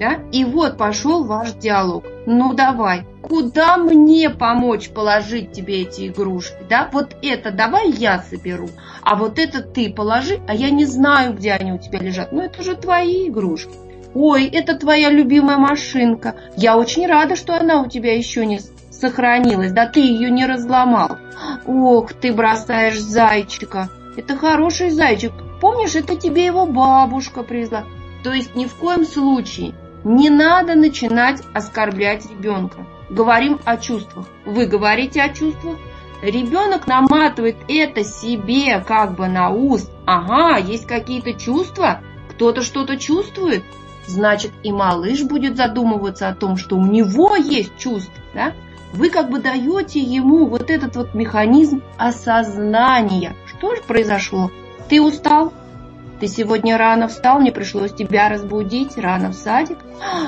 [0.00, 0.18] да?
[0.32, 2.04] И вот пошел ваш диалог.
[2.32, 6.88] Ну давай, куда мне помочь положить тебе эти игрушки, да?
[6.92, 8.68] Вот это давай я соберу,
[9.02, 12.30] а вот это ты положи, а я не знаю, где они у тебя лежат.
[12.30, 13.74] Ну это же твои игрушки.
[14.14, 16.36] Ой, это твоя любимая машинка.
[16.56, 18.60] Я очень рада, что она у тебя еще не
[18.92, 21.18] сохранилась, да ты ее не разломал.
[21.66, 23.88] Ох, ты бросаешь зайчика.
[24.16, 25.32] Это хороший зайчик.
[25.60, 27.86] Помнишь, это тебе его бабушка привезла.
[28.22, 32.86] То есть ни в коем случае не надо начинать оскорблять ребенка.
[33.08, 34.26] Говорим о чувствах.
[34.44, 35.76] Вы говорите о чувствах.
[36.22, 39.90] Ребенок наматывает это себе как бы на уст.
[40.06, 43.64] Ага, есть какие-то чувства, кто-то что-то чувствует.
[44.06, 48.12] Значит, и малыш будет задумываться о том, что у него есть чувства.
[48.34, 48.52] Да?
[48.92, 53.36] Вы как бы даете ему вот этот вот механизм осознания.
[53.46, 54.50] Что же произошло?
[54.88, 55.52] Ты устал?
[56.20, 59.78] Ты сегодня рано встал, мне пришлось тебя разбудить, рано в садик.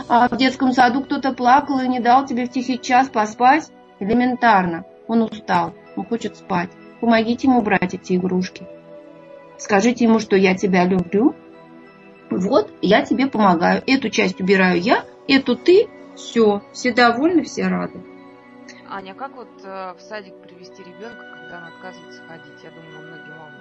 [0.09, 3.70] А в детском саду кто-то плакал и не дал тебе в тихий час поспать.
[4.00, 4.87] Элементарно.
[5.07, 6.70] Он устал, он хочет спать.
[7.02, 8.66] Помогите ему брать эти игрушки.
[9.59, 11.35] Скажите ему, что я тебя люблю.
[12.31, 13.83] Вот, я тебе помогаю.
[13.87, 15.88] Эту часть убираю я, эту ты.
[16.16, 18.00] Все, все довольны, все рады.
[18.88, 22.62] Аня, как вот э, в садик привести ребенка, когда он отказывается ходить?
[22.62, 23.52] Я думаю, многие мамы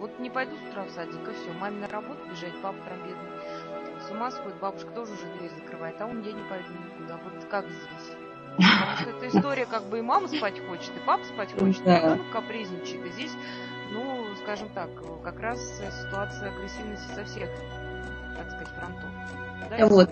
[0.00, 1.52] Вот не пойду с утра в садик, и все.
[1.60, 4.00] Маме на работу бежать, папа там бедный.
[4.00, 7.18] С ума сходит, бабушка тоже уже дверь закрывает, а он я не пойду никуда.
[7.18, 8.16] Вот как здесь?
[8.56, 11.98] Потому что эта история, как бы и мама спать хочет, и папа спать хочет, да.
[11.98, 13.04] и ребенок капризничает.
[13.06, 13.32] И здесь,
[13.92, 14.88] ну, скажем так,
[15.22, 15.60] как раз
[16.02, 17.50] ситуация агрессивности со всех,
[18.38, 19.49] так сказать, фронтов.
[19.68, 20.10] Да, вот.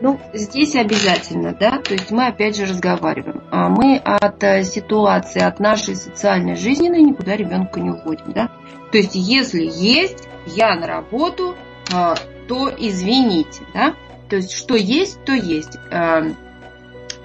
[0.00, 3.42] Ну, здесь обязательно, да, то есть мы опять же разговариваем.
[3.50, 8.50] А мы от э, ситуации, от нашей социальной жизни никуда ребенка не уходим, да.
[8.92, 11.56] То есть, если есть, я на работу,
[11.92, 12.14] а,
[12.46, 13.94] то извините, да.
[14.28, 15.78] То есть, что есть, то есть.
[15.90, 16.22] А,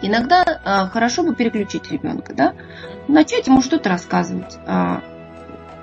[0.02, 2.54] иногда а, хорошо бы переключить ребенка, да,
[3.08, 4.58] начать ему что-то рассказывать.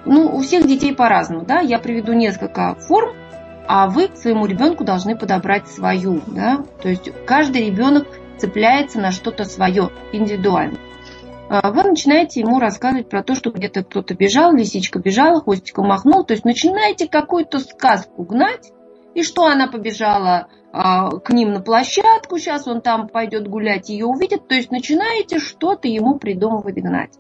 [0.07, 1.61] Ну, у всех детей по-разному, да.
[1.61, 3.17] Я приведу несколько форм,
[3.67, 6.65] а вы своему ребенку должны подобрать свою, да.
[6.83, 8.07] То есть, каждый ребенок
[8.39, 10.79] цепляется на что-то свое индивидуально.
[11.49, 16.25] А, вы начинаете ему рассказывать про то, что где-то кто-то бежал, лисичка бежала, хвостиком махнул.
[16.25, 18.73] То есть начинаете какую-то сказку гнать,
[19.15, 24.07] и что она побежала а, к ним на площадку, сейчас он там пойдет гулять, ее
[24.07, 24.49] увидит.
[24.49, 27.13] То есть начинаете что-то ему придумывать, гнать.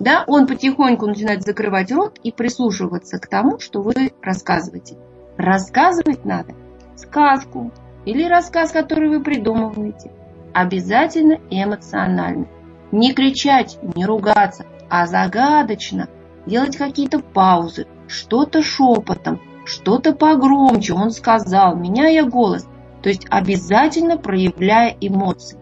[0.00, 4.96] Да, он потихоньку начинает закрывать рот и прислушиваться к тому, что вы рассказываете.
[5.36, 6.54] Рассказывать надо
[6.96, 7.72] сказку
[8.04, 10.10] или рассказ, который вы придумываете.
[10.54, 12.46] Обязательно эмоционально.
[12.92, 16.08] Не кричать, не ругаться, а загадочно
[16.46, 22.66] делать какие-то паузы, что-то шепотом, что-то погромче он сказал, меняя голос.
[23.02, 25.58] То есть обязательно проявляя эмоции.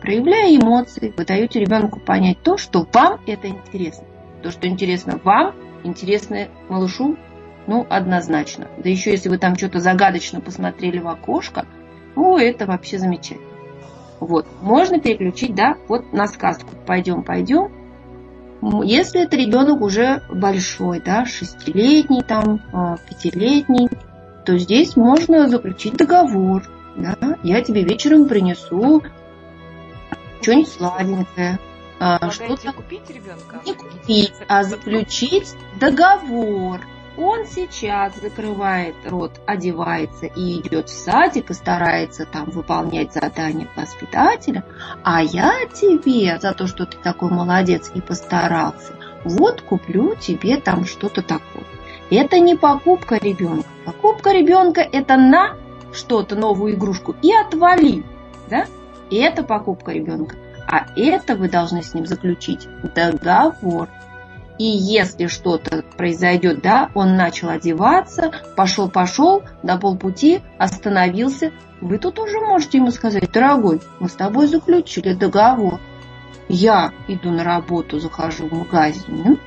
[0.00, 4.06] Проявляя эмоции, вы даете ребенку понять то, что вам это интересно.
[4.42, 5.54] То, что интересно вам,
[5.84, 7.16] интересно малышу,
[7.66, 8.68] ну, однозначно.
[8.78, 11.66] Да еще если вы там что-то загадочно посмотрели в окошко,
[12.16, 13.48] ну, это вообще замечательно.
[14.20, 16.70] Вот, можно переключить, да, вот на сказку.
[16.86, 17.72] Пойдем, пойдем.
[18.84, 23.88] Если это ребенок уже большой, да, шестилетний, там, а, пятилетний,
[24.44, 26.62] то здесь можно заключить договор.
[26.96, 27.16] Да?
[27.42, 29.02] Я тебе вечером принесу
[30.42, 31.58] что-нибудь сладенькое.
[31.98, 33.60] А, что-то купить ребенка?
[33.64, 36.80] Не купить, а заключить договор.
[37.16, 44.64] Он сейчас закрывает рот, одевается и идет в садик и старается там выполнять задания воспитателя,
[45.04, 48.94] а я тебе за то, что ты такой молодец и постарался,
[49.24, 51.64] вот куплю тебе там что-то такое.
[52.10, 53.68] Это не покупка ребенка.
[53.84, 55.56] Покупка ребенка это на
[55.92, 58.04] что-то, новую игрушку и отвали.
[58.48, 58.66] Да?
[59.10, 60.36] Это покупка ребенка.
[60.66, 63.88] А это вы должны с ним заключить договор.
[64.62, 71.50] И если что-то произойдет, да, он начал одеваться, пошел-пошел, до полпути остановился,
[71.80, 75.80] вы тут уже можете ему сказать, дорогой, мы с тобой заключили договор.
[76.48, 79.40] Я иду на работу, захожу в магазин,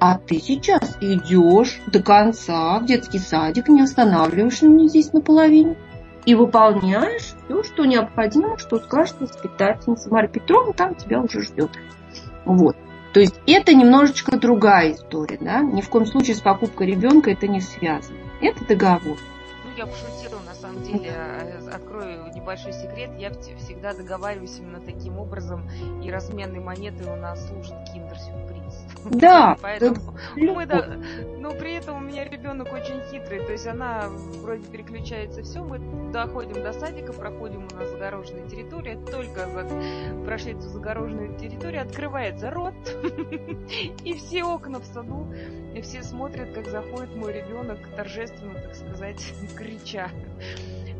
[0.00, 5.76] а ты сейчас идешь до конца в детский садик, не останавливаешься мне здесь наполовине
[6.24, 11.72] и выполняешь все, что необходимо, что скажет воспитательница Марья Петровна, там тебя уже ждет.
[12.46, 12.74] Вот.
[13.12, 15.60] То есть это немножечко другая история, да?
[15.60, 18.18] Ни в коем случае с покупкой ребенка это не связано.
[18.40, 19.18] Это договор.
[19.64, 25.68] Ну, я пошутила, самом деле, э, открою небольшой секрет, я всегда договариваюсь именно таким образом,
[26.02, 28.62] и разменной монетой у нас служит киндер-сюрприз.
[29.10, 29.56] Да.
[29.62, 29.96] Поэтому
[30.36, 30.96] мы, да,
[31.38, 35.80] но при этом у меня ребенок очень хитрый, то есть она вроде переключается все, мы
[36.12, 42.50] доходим до садика, проходим у нас загороженная территория, только за, прошли эту загороженную территорию, открывается
[42.50, 42.74] рот,
[44.04, 45.26] и все окна в саду,
[45.74, 50.10] и все смотрят, как заходит мой ребенок торжественно, так сказать, крича.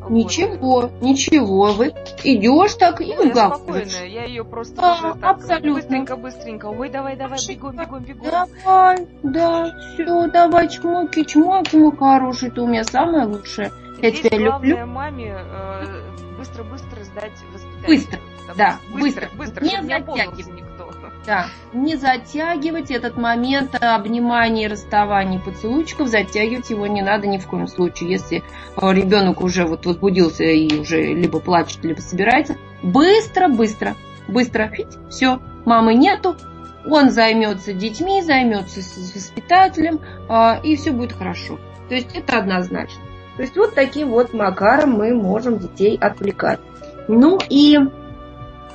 [0.09, 1.01] Ничего, вот.
[1.01, 1.95] ничего, вы
[2.25, 5.75] идешь так и ну, я спокойно, я ее просто да, уже так абсолютно.
[5.75, 6.67] быстренько, быстренько.
[6.67, 8.31] Ой, давай, давай, бегом, бегом, бегом.
[8.31, 13.71] Давай, да, все, давай, чмоки, чмоки, мой хороший, ты у меня самая лучшая.
[14.01, 14.87] Я Здесь тебя люблю.
[14.87, 16.03] маме э,
[16.37, 17.87] быстро-быстро сдать воспитание.
[17.87, 18.21] Быстро,
[18.57, 20.65] да, быстро, быстро, быстро, не затягивай.
[21.25, 27.69] Да, не затягивать этот момент обнимания, расставания, поцелуйчиков, затягивать его не надо ни в коем
[27.69, 28.11] случае.
[28.11, 28.43] Если
[28.77, 33.95] э, ребенок уже вот возбудился и уже либо плачет, либо собирается, быстро, быстро,
[34.27, 34.73] быстро,
[35.11, 36.37] все, мамы нету,
[36.85, 41.61] он займется детьми, займется с воспитателем, э, и все будет хорошо.
[41.89, 43.01] То есть это однозначно.
[43.37, 46.59] То есть вот таким вот макаром мы можем детей отвлекать.
[47.07, 47.79] Ну и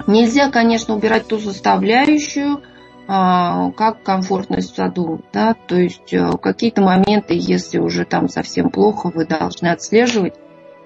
[0.06, 2.62] Нельзя, конечно, убирать ту составляющую,
[3.10, 8.70] а, как комфортность в саду, да, то есть э, какие-то моменты, если уже там совсем
[8.70, 10.34] плохо, вы должны отслеживать,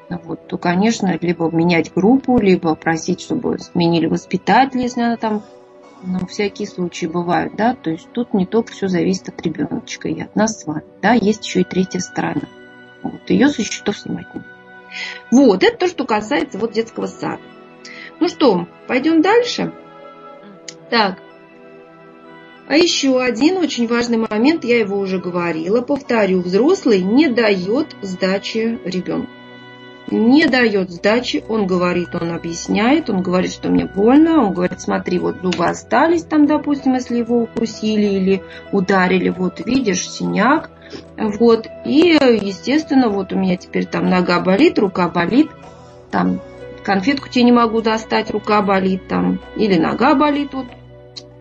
[0.08, 5.42] вот, то, конечно, либо менять группу, либо просить, чтобы сменили воспитателя, если она там,
[6.04, 10.22] ну, всякие случаи бывают, да, то есть тут не только все зависит от ребеночка и
[10.22, 12.44] от нас с вами, да, есть еще и третья сторона,
[13.02, 14.42] вот, ее со счетов снимать не
[15.32, 17.42] Вот, это то, что касается вот детского сада.
[18.22, 19.74] Ну что, пойдем дальше?
[20.92, 21.18] Так.
[22.68, 28.80] А еще один очень важный момент, я его уже говорила, повторю, взрослый не дает сдачи
[28.86, 29.28] ребенку.
[30.12, 35.18] Не дает сдачи, он говорит, он объясняет, он говорит, что мне больно, он говорит, смотри,
[35.18, 40.70] вот зубы остались там, допустим, если его укусили или ударили, вот видишь, синяк,
[41.18, 45.50] вот, и, естественно, вот у меня теперь там нога болит, рука болит,
[46.12, 46.40] там
[46.84, 50.66] конфетку тебе не могу достать, рука болит там, или нога болит, вот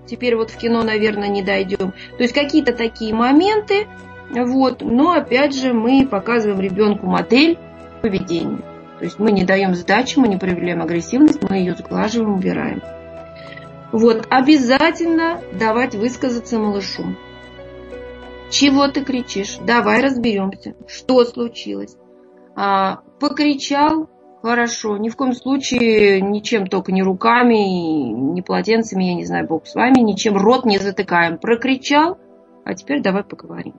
[0.06, 1.92] теперь вот в кино, наверное, не дойдем.
[1.92, 3.86] То есть какие-то такие моменты,
[4.30, 7.58] вот, но опять же мы показываем ребенку модель
[8.02, 8.62] поведения.
[8.98, 12.82] То есть мы не даем сдачи, мы не проявляем агрессивность, мы ее сглаживаем, убираем.
[13.92, 17.16] Вот, обязательно давать высказаться малышу.
[18.50, 19.56] Чего ты кричишь?
[19.64, 20.74] Давай разберемся.
[20.86, 21.96] Что случилось?
[22.54, 24.10] А, покричал,
[24.42, 29.66] Хорошо, ни в коем случае ничем, только не руками, не полотенцами, я не знаю, Бог
[29.66, 31.36] с вами, ничем рот не затыкаем.
[31.36, 32.18] Прокричал,
[32.64, 33.74] а теперь давай поговорим.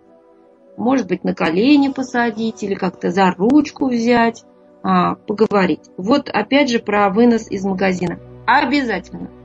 [0.77, 4.43] Может быть, на колени посадить или как-то за ручку взять,
[4.83, 5.89] а, поговорить.
[5.97, 8.19] Вот опять же про вынос из магазина.
[8.45, 9.40] Обязательно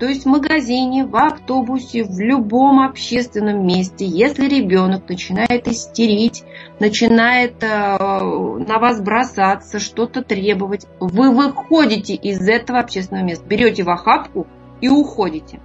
[0.00, 6.42] то есть в магазине, в автобусе, в любом общественном месте, если ребенок начинает истерить,
[6.78, 13.90] начинает э, на вас бросаться, что-то требовать, вы выходите из этого общественного места, берете в
[13.90, 14.46] охапку
[14.80, 15.60] и уходите.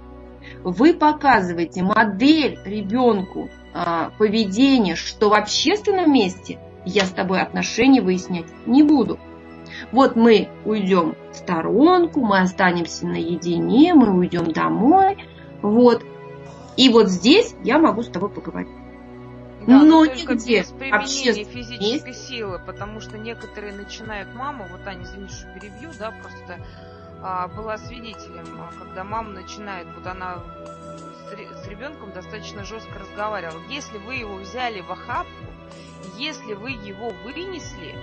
[0.62, 8.46] вы показываете модель ребенку а, поведения, что в общественном месте я с тобой отношения выяснять
[8.66, 9.18] не буду.
[9.92, 15.16] Вот мы уйдем в сторонку, мы останемся наедине, мы уйдем домой,
[15.62, 16.04] вот.
[16.76, 18.68] И вот здесь я могу с тобой поговорить.
[19.66, 22.28] Да, но, но только нигде без применения физической есть.
[22.28, 26.64] силы, потому что некоторые начинают маму, вот Аня, извини, что перебью, да, просто
[27.20, 30.38] а, была свидетелем, а, когда мама начинает, вот она
[31.28, 33.60] с, с ребенком достаточно жестко разговаривала.
[33.68, 35.32] Если вы его взяли в охапку,
[36.16, 37.96] если вы его вынесли,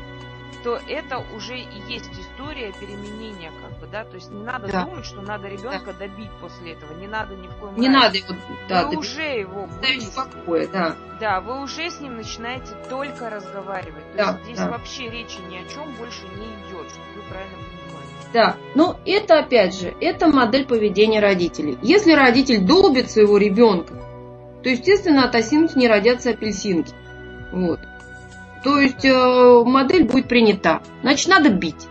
[0.63, 4.85] то это уже и есть история переменения, как бы, да, то есть не надо да.
[4.85, 6.07] думать, что надо ребенка да.
[6.07, 8.35] добить после этого, не надо ни в коем не надо его,
[8.69, 10.95] да, вы уже его в покое, да.
[11.19, 14.69] Да, вы уже с ним начинаете только разговаривать, то да, есть здесь да.
[14.69, 17.83] вообще речи ни о чем больше не идет, чтобы вы правильно понимали.
[18.33, 21.77] Да, но это опять же, это модель поведения родителей.
[21.81, 23.95] Если родитель долбит своего ребенка,
[24.63, 26.93] то, естественно, от осинки не родятся апельсинки.
[27.51, 27.79] Вот.
[28.63, 30.81] То есть э, модель будет принята.
[31.01, 31.87] Значит, надо бить.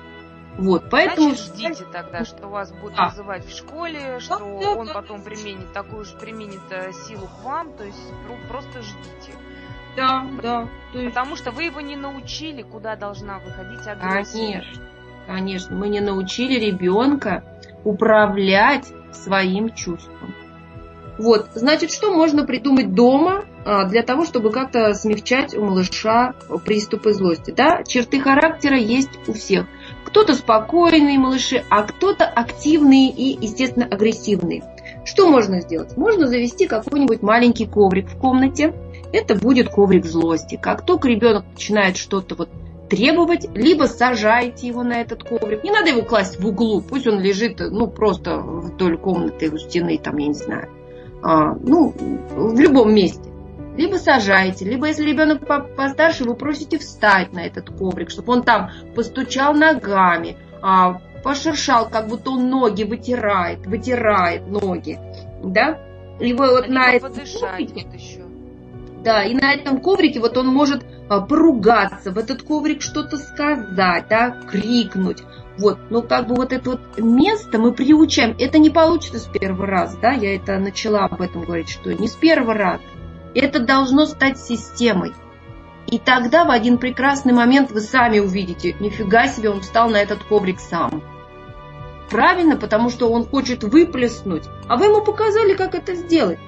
[0.58, 1.34] Вот, поэтому...
[1.34, 3.08] Значит, ждите тогда, что вас будут а.
[3.08, 7.44] вызывать в школе, что да, он да, потом применит такую же применит э, силу к
[7.44, 7.98] вам, то есть
[8.48, 9.38] просто ждите.
[9.96, 10.68] Да, да.
[10.92, 11.08] есть...
[11.08, 14.38] Потому что вы его не научили, куда должна выходить агрессия.
[14.38, 14.82] Конечно,
[15.26, 15.76] конечно.
[15.76, 17.42] Мы не научили ребенка
[17.84, 20.34] управлять своим чувством.
[21.18, 26.34] Вот, значит, что можно придумать дома для того, чтобы как-то смягчать у малыша
[26.64, 27.52] приступы злости?
[27.52, 29.66] Да, черты характера есть у всех.
[30.04, 34.62] Кто-то спокойные малыши, а кто-то активные и, естественно, агрессивные.
[35.04, 35.96] Что можно сделать?
[35.96, 38.74] Можно завести какой-нибудь маленький коврик в комнате.
[39.12, 40.58] Это будет коврик злости.
[40.60, 42.50] Как только ребенок начинает что-то вот
[42.90, 45.64] требовать, либо сажайте его на этот коврик.
[45.64, 49.98] Не надо его класть в углу, пусть он лежит, ну, просто вдоль комнаты у стены,
[49.98, 50.68] там, я не знаю
[51.22, 51.94] а, ну,
[52.30, 53.31] в любом месте.
[53.76, 55.46] Либо сажаете, либо если ребенок
[55.76, 62.08] постарше, вы просите встать на этот коврик, чтобы он там постучал ногами, а, пошершал, как
[62.08, 64.98] будто он ноги вытирает, вытирает ноги,
[65.42, 65.80] да?
[66.20, 68.22] И вот на этом коврике, еще.
[69.02, 73.74] Да, и на этом коврике вот он может а, поругаться, в этот коврик что-то сказать,
[73.74, 75.22] да, крикнуть.
[75.58, 78.34] Вот, но как бы вот это вот место мы приучаем.
[78.38, 82.08] Это не получится с первого раза, да, я это начала об этом говорить, что не
[82.08, 82.82] с первого раза.
[83.34, 85.12] Это должно стать системой.
[85.86, 90.22] И тогда в один прекрасный момент вы сами увидите, нифига себе, он встал на этот
[90.24, 91.02] коврик сам.
[92.10, 96.38] Правильно, потому что он хочет выплеснуть, а вы ему показали, как это сделать.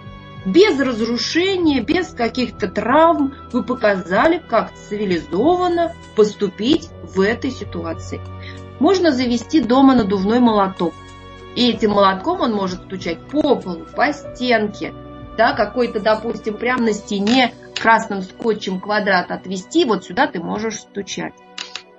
[0.44, 8.20] Без разрушения, без каких-то травм вы показали, как цивилизованно поступить в этой ситуации
[8.78, 10.94] можно завести дома надувной молоток.
[11.54, 14.92] И этим молотком он может стучать по полу, по стенке,
[15.36, 21.34] да, какой-то, допустим, прямо на стене красным скотчем квадрат отвести, вот сюда ты можешь стучать.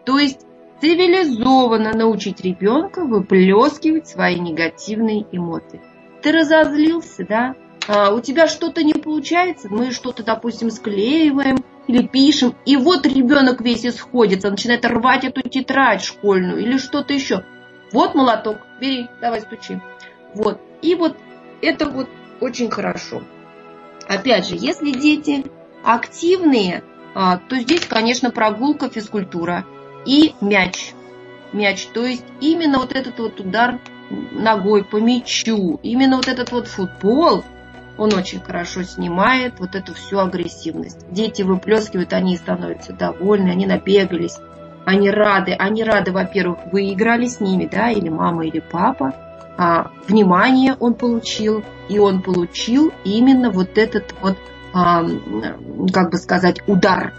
[0.06, 0.42] То есть
[0.82, 5.82] цивилизованно научить ребенка выплескивать свои негативные эмоции.
[6.22, 7.56] Ты разозлился, да?
[7.88, 13.62] А, у тебя что-то не получается, мы что-то, допустим, склеиваем, или пишем, и вот ребенок
[13.62, 17.44] весь исходится, начинает рвать эту тетрадь школьную или что-то еще.
[17.92, 19.80] Вот молоток, бери, давай стучи.
[20.34, 20.60] Вот.
[20.82, 21.16] И вот
[21.62, 22.10] это вот
[22.42, 23.24] очень хорошо.
[24.08, 25.46] Опять же, если дети
[25.84, 26.84] активные,
[27.14, 29.66] а, то здесь, конечно, прогулка, физкультура
[30.06, 30.94] и мяч.
[31.54, 33.80] Мяч, то есть именно вот этот вот удар
[34.32, 37.44] ногой по мячу, именно вот этот вот футбол–
[37.98, 41.06] он очень хорошо снимает вот эту всю агрессивность.
[41.12, 44.38] Дети выплескивают, они становятся довольны, они набегались,
[44.86, 45.54] они рады.
[45.54, 49.16] Они рады, во-первых, выиграли с ними, да, или мама, или папа.
[49.58, 54.38] А, внимание он получил, и он получил именно вот этот вот,
[54.74, 55.06] а,
[55.94, 57.14] как бы сказать, удар,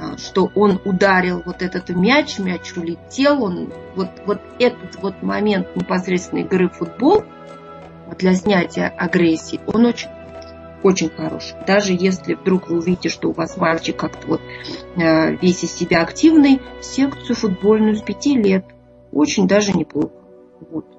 [0.00, 5.76] а, что он ударил вот этот мяч, мяч улетел, он вот, вот этот вот момент
[5.76, 7.24] непосредственно игры в футбол,
[8.18, 10.08] для снятия агрессии, он очень
[10.82, 11.56] очень хороший.
[11.66, 14.40] Даже если вдруг вы увидите, что у вас мальчик как-то вот
[14.96, 18.66] э, весь из себя активный, секцию футбольную с пяти лет.
[19.10, 20.12] Очень даже неплохо.
[20.70, 20.93] Вот.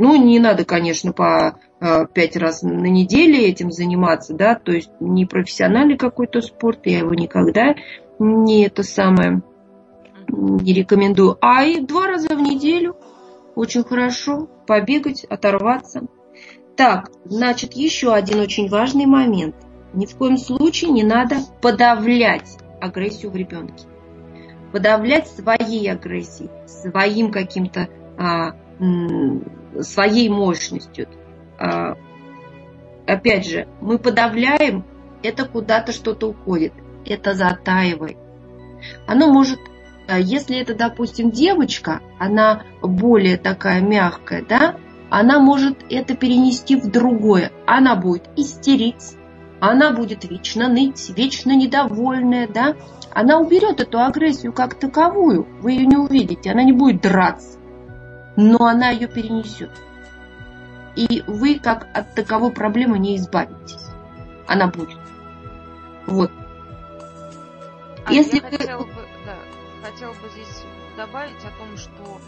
[0.00, 4.90] Ну, не надо, конечно, по э, пять раз на неделю этим заниматься, да, то есть
[4.98, 7.74] не профессиональный какой-то спорт, я его никогда
[8.18, 9.42] не это самое
[10.26, 12.96] не рекомендую, а и два раза в неделю
[13.54, 16.06] очень хорошо побегать, оторваться.
[16.78, 19.54] Так, значит, еще один очень важный момент.
[19.92, 23.84] Ни в коем случае не надо подавлять агрессию в ребенке.
[24.72, 28.54] Подавлять своей агрессией, своим каким-то, а,
[29.80, 31.08] своей мощностью.
[31.58, 31.96] А,
[33.06, 34.84] опять же, мы подавляем,
[35.22, 36.72] это куда-то что-то уходит,
[37.04, 38.16] это затаивает.
[39.06, 39.60] Оно может,
[40.08, 44.76] э, если это, допустим, девочка, она более такая мягкая, да,
[45.10, 47.50] она может это перенести в другое.
[47.66, 49.16] Она будет истерить,
[49.60, 52.76] она будет вечно ныть, вечно недовольная, да,
[53.12, 57.58] она уберет эту агрессию как таковую, вы ее не увидите, она не будет драться,
[58.40, 59.70] но она ее перенесет.
[60.96, 63.86] И вы как от таковой проблемы не избавитесь.
[64.46, 64.98] Она будет.
[66.06, 66.30] Вот.
[68.06, 69.36] А Если я хотела бы, да,
[69.88, 70.64] хотела бы здесь
[70.96, 72.20] добавить о том, что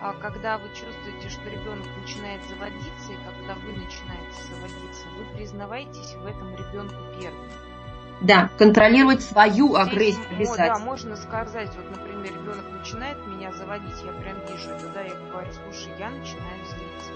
[0.00, 6.14] а, когда вы чувствуете, что ребенок начинает заводиться, и когда вы начинаете заводиться, вы признавайтесь
[6.14, 7.48] в этом ребенку первым.
[8.22, 10.78] Да, контролировать свою Здесь, агрессию обязательно.
[10.78, 15.14] Да, можно сказать, вот, например, ребенок начинает меня заводить, я прям вижу это, да, я
[15.14, 17.12] говорю, слушай, я начинаю злиться.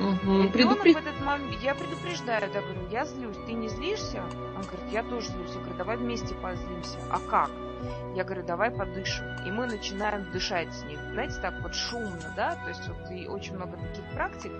[0.00, 0.96] Угу, Предупред...
[0.96, 4.22] в этот момент, я предупреждаю, да, говорю, я злюсь, ты не злишься?
[4.56, 5.50] Он говорит, я тоже злюсь.
[5.54, 6.98] Я говорю, давай вместе позлимся.
[7.10, 7.50] А как?
[8.14, 9.26] Я говорю, давай подышим.
[9.46, 10.98] И мы начинаем дышать с ним.
[11.12, 12.56] Знаете, так вот шумно, да?
[12.56, 14.52] То есть вот и очень много таких практик.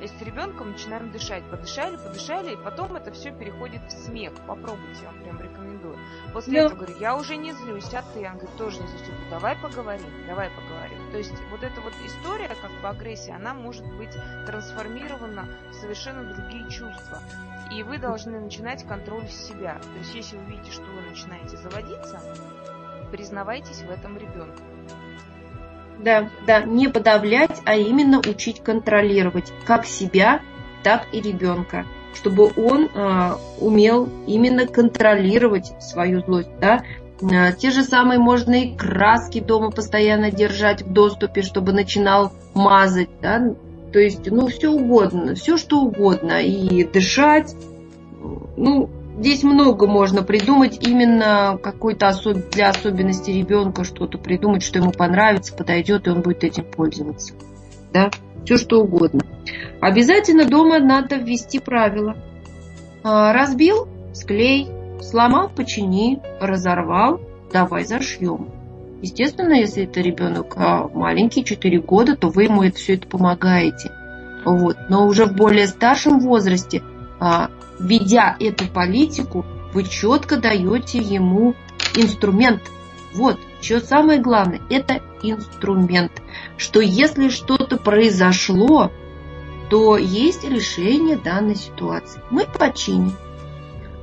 [0.00, 1.44] Есть с ребенком начинаем дышать.
[1.50, 4.32] Подышали, подышали, и потом это все переходит в смех.
[4.46, 5.98] Попробуйте, я вам прям рекомендую.
[6.32, 6.66] После да.
[6.66, 8.26] этого говорю, я уже не злюсь, а ты?
[8.26, 9.02] Он говорит, тоже не злюсь.
[9.02, 11.10] Я говорю, давай поговорим, давай поговорим.
[11.10, 14.16] То есть вот эта вот история, как бы агрессия, она может быть
[14.46, 17.18] трансформирована в совершенно другие чувства.
[17.70, 19.78] И вы должны начинать контроль с себя.
[19.78, 22.20] То есть если вы видите, что вы начинаете заводиться,
[23.10, 24.60] признавайтесь в этом ребенку.
[25.98, 30.40] Да, да, не подавлять, а именно учить контролировать как себя,
[30.82, 31.84] так и ребенка,
[32.14, 36.82] чтобы он э, умел именно контролировать свою злость, да.
[37.20, 43.10] Э, те же самые можно и краски дома постоянно держать в доступе, чтобы начинал мазать,
[43.20, 43.54] да,
[43.92, 47.54] то есть, ну, все угодно, все что угодно, и дышать,
[48.56, 48.88] ну,
[49.18, 52.50] Здесь много можно придумать, именно какой-то особ...
[52.50, 57.34] для особенности ребенка что-то придумать, что ему понравится, подойдет, и он будет этим пользоваться.
[57.92, 58.10] Да?
[58.44, 59.20] Все что угодно.
[59.80, 62.16] Обязательно дома надо ввести правила.
[63.02, 64.68] А, разбил, склей,
[65.00, 67.20] сломал, почини, разорвал,
[67.52, 68.48] давай зашьем.
[69.02, 73.90] Естественно, если это ребенок а, маленький, 4 года, то вы ему это все это помогаете.
[74.44, 74.76] Вот.
[74.88, 76.82] Но уже в более старшем возрасте
[77.18, 77.50] а,
[77.80, 81.54] ведя эту политику, вы четко даете ему
[81.96, 82.62] инструмент.
[83.14, 86.12] Вот, что самое главное, это инструмент.
[86.56, 88.92] Что если что-то произошло,
[89.68, 92.20] то есть решение данной ситуации.
[92.30, 93.14] Мы починим,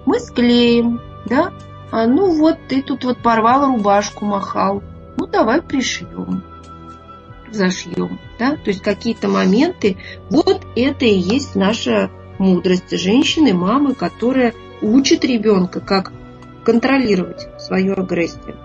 [0.05, 1.53] мы склеим, да?
[1.91, 4.83] А ну вот ты тут вот порвал рубашку, махал.
[5.17, 6.43] Ну давай пришьем,
[7.51, 8.55] зашьем, да?
[8.55, 9.97] То есть какие-то моменты,
[10.29, 12.09] вот это и есть наша
[12.39, 16.11] мудрость женщины, мамы, которая учит ребенка, как
[16.63, 18.55] контролировать свою агрессию.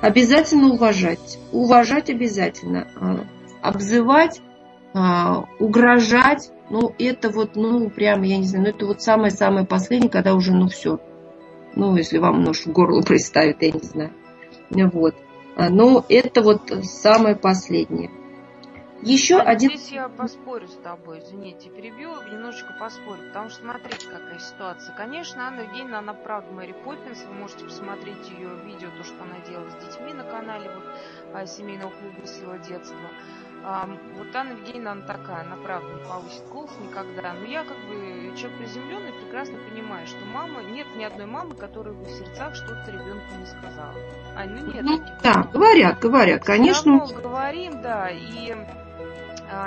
[0.00, 1.38] Обязательно уважать.
[1.52, 2.88] Уважать обязательно.
[2.96, 3.24] А,
[3.62, 4.40] обзывать,
[4.92, 6.50] а, угрожать.
[6.70, 10.52] Ну, это вот, ну, прямо, я не знаю, ну, это вот самое-самое последнее, когда уже,
[10.52, 10.98] ну, все.
[11.74, 14.10] Ну, если вам нож в горло представит, я не знаю.
[14.70, 15.14] Вот.
[15.56, 18.10] А, но это вот самое последнее.
[19.04, 19.70] Еще а один...
[19.70, 24.94] Здесь я поспорю с тобой, извините, перебью, немножечко поспорю, потому что смотрите, какая ситуация.
[24.96, 29.40] Конечно, Анна Евгеньевна, она правда Мэри Поппинс, вы можете посмотреть ее видео, то, что она
[29.46, 30.84] делала с детьми на канале вот,
[31.34, 32.96] а, семейного клуба «Сила детства».
[33.62, 33.86] А,
[34.16, 37.34] вот Анна Евгеньевна, она такая, она правда не повысит голос никогда.
[37.34, 41.94] Но я как бы человек приземленный, прекрасно понимаю, что мама, нет ни одной мамы, которая
[41.94, 43.94] бы в сердцах что-то ребенку не сказала.
[44.34, 44.82] А, ну нет.
[44.82, 47.06] Ну, да, говорят, говорят, конечно.
[47.22, 48.54] говорим, да, и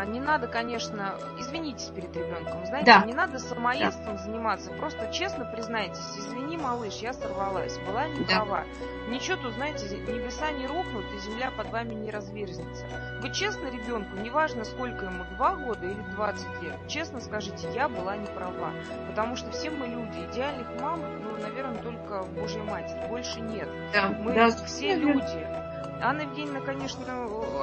[0.07, 3.05] не надо, конечно, извинитесь перед ребенком, знаете, да.
[3.05, 4.23] не надо самоедством да.
[4.23, 8.37] заниматься, просто честно признайтесь, извини, малыш, я сорвалась, была не да.
[8.37, 8.63] права.
[9.09, 12.85] Ничего тут, знаете, небеса не рухнут, и земля под вами не разверзнется.
[13.21, 18.17] Вы честно ребенку, неважно сколько ему, два года или 20 лет, честно скажите, я была
[18.17, 18.71] не права,
[19.09, 23.69] потому что все мы люди, идеальных мам, ну, наверное, только Божья Матерь, больше нет.
[23.93, 24.09] Да.
[24.09, 24.49] Мы да.
[24.49, 25.66] все люди.
[26.01, 27.03] Анна Евгеньевна, конечно,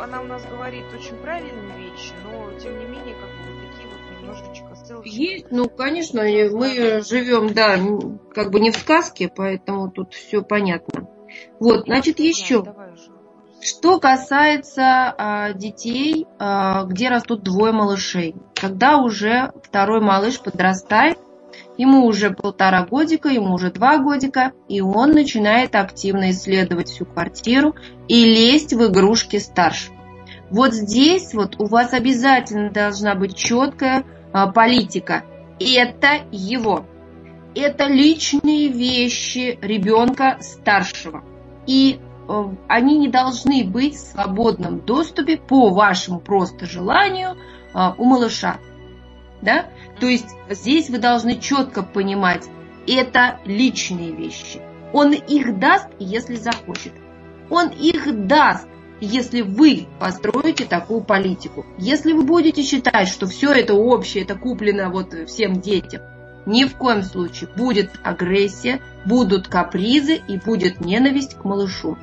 [0.02, 4.20] она у нас говорит очень правильные вещи, но тем не менее, как бы такие вот
[4.20, 5.08] немножечко ссылочки.
[5.08, 7.78] Есть, ну, конечно, мы живем, да,
[8.34, 11.08] как бы не в сказке, поэтому тут все понятно.
[11.60, 12.62] Вот, значит, еще.
[12.62, 12.74] Да,
[13.60, 21.18] что касается а, детей, а, где растут двое малышей, когда уже второй малыш подрастает,
[21.76, 27.74] Ему уже полтора годика, ему уже два годика, и он начинает активно исследовать всю квартиру
[28.06, 29.94] и лезть в игрушки старшего.
[30.50, 35.24] Вот здесь вот у вас обязательно должна быть четкая а, политика.
[35.58, 36.86] Это его.
[37.56, 41.24] Это личные вещи ребенка старшего.
[41.66, 41.98] И
[42.28, 47.36] э, они не должны быть в свободном доступе по вашему просто желанию
[47.74, 48.58] э, у малыша.
[49.40, 49.66] Да?
[50.00, 52.44] То есть здесь вы должны четко понимать,
[52.86, 54.60] это личные вещи.
[54.92, 56.92] Он их даст, если захочет.
[57.50, 58.66] Он их даст,
[59.00, 61.66] если вы построите такую политику.
[61.78, 66.02] Если вы будете считать, что все это общее, это куплено вот всем детям,
[66.46, 71.96] ни в коем случае будет агрессия, будут капризы и будет ненависть к малышу.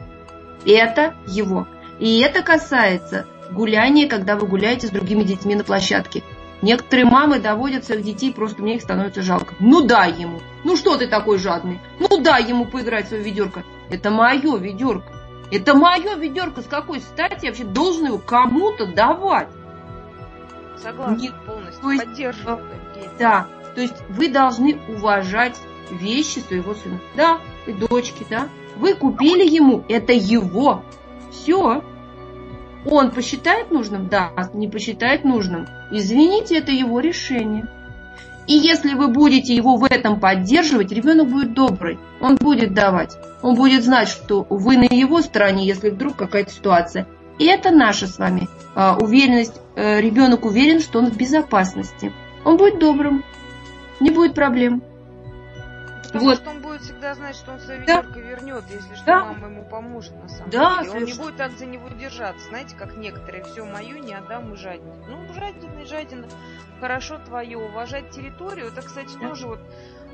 [0.66, 1.68] Это его.
[2.00, 6.24] И это касается гуляния, когда вы гуляете с другими детьми на площадке.
[6.62, 9.56] Некоторые мамы доводят своих детей, просто мне их становится жалко.
[9.60, 10.40] Ну дай ему.
[10.64, 11.80] Ну что ты такой жадный?
[12.00, 13.64] Ну дай ему поиграть в свое ведерко.
[13.90, 15.12] Это мое ведерко.
[15.50, 16.62] Это мое ведерко.
[16.62, 19.50] С какой стати я вообще должен его кому-то давать?
[20.78, 21.82] Согласна Нет, полностью.
[21.82, 22.60] То есть, Поддерживаю.
[23.20, 23.48] Да.
[23.76, 25.58] То есть вы должны уважать
[25.90, 27.00] вещи своего сына.
[27.16, 28.50] Да, и дочки, да.
[28.78, 30.84] Вы купили ему, это его.
[31.32, 31.84] Все.
[32.86, 34.08] Он посчитает нужным?
[34.08, 34.32] Да.
[34.54, 35.68] Не посчитает нужным?
[35.92, 37.68] Извините, это его решение.
[38.48, 43.16] И если вы будете его в этом поддерживать, ребенок будет добрый, он будет давать.
[43.42, 47.08] Он будет знать, что вы на его стороне, если вдруг какая-то ситуация.
[47.38, 49.60] И это наша с вами а, уверенность.
[49.76, 52.12] Э, ребенок уверен, что он в безопасности.
[52.44, 53.24] Он будет добрым,
[54.00, 54.84] не будет проблем.
[56.04, 56.38] Потому вот.
[56.38, 58.02] что он будет всегда знать, что он свое да.
[58.02, 59.26] ведерко вернет, если что, да.
[59.26, 60.92] мама ему поможет на самом да, деле.
[60.92, 62.48] Он не будет так за него держаться.
[62.48, 64.94] Знаете, как некоторые, все мое не отдам и жаден.
[65.08, 66.26] Ну, жаден и жаден.
[66.80, 68.68] Хорошо твое, уважать территорию.
[68.68, 69.28] Это, кстати, да.
[69.28, 69.60] тоже вот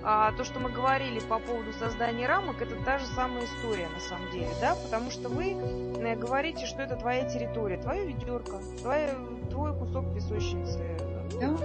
[0.03, 3.99] а, то, что мы говорили по поводу создания рамок, это та же самая история на
[3.99, 9.09] самом деле, да, потому что вы э, говорите, что это твоя территория, твое ведерко, твой,
[9.49, 11.06] твой кусок песочницы.
[11.39, 11.55] Да,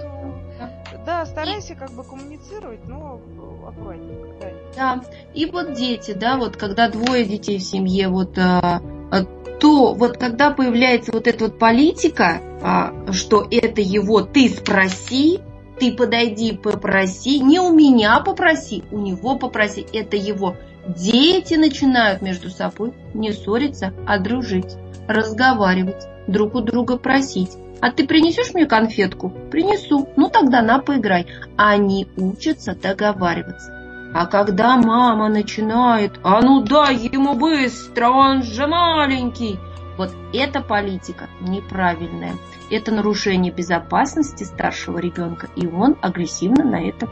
[1.05, 3.19] да, старайся как бы коммуницировать, но
[3.67, 4.53] аккуратненько.
[4.75, 4.95] Да.
[4.95, 5.03] да,
[5.33, 9.23] и вот дети, да, вот когда двое детей в семье, вот а, а,
[9.59, 15.41] то вот когда появляется вот эта вот политика, а, что это его, ты спроси,
[15.79, 20.55] ты подойди, попроси, не у меня попроси, у него попроси, это его.
[20.87, 24.75] Дети начинают между собой не ссориться, а дружить,
[25.07, 27.51] разговаривать, друг у друга просить.
[27.83, 29.29] А ты принесешь мне конфетку?
[29.51, 30.07] Принесу.
[30.15, 31.27] Ну тогда на, поиграй.
[31.57, 33.73] Они учатся договариваться.
[34.15, 39.59] А когда мама начинает, а ну дай ему быстро, он же маленький,
[39.97, 42.35] вот эта политика неправильная.
[42.71, 47.09] Это нарушение безопасности старшего ребенка, и он агрессивно на это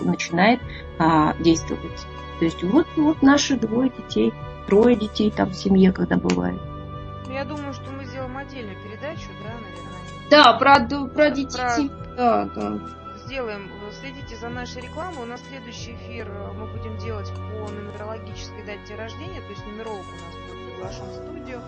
[0.00, 0.60] начинает
[0.96, 2.06] а, действовать.
[2.38, 4.32] То есть вот, вот наши двое детей,
[4.68, 6.60] трое детей там в семье, когда бывает.
[7.28, 8.83] Я думаю, что мы сделаем наверное?
[10.30, 11.88] Да, про, про детей.
[11.88, 12.14] Про...
[12.16, 12.78] Да, да.
[13.24, 13.70] Сделаем.
[14.00, 15.22] Следите за нашей рекламой.
[15.22, 20.04] У нас следующий эфир э, мы будем делать по нумерологической дате рождения, то есть нумеролог
[20.04, 21.62] у нас будет приглашен в студию.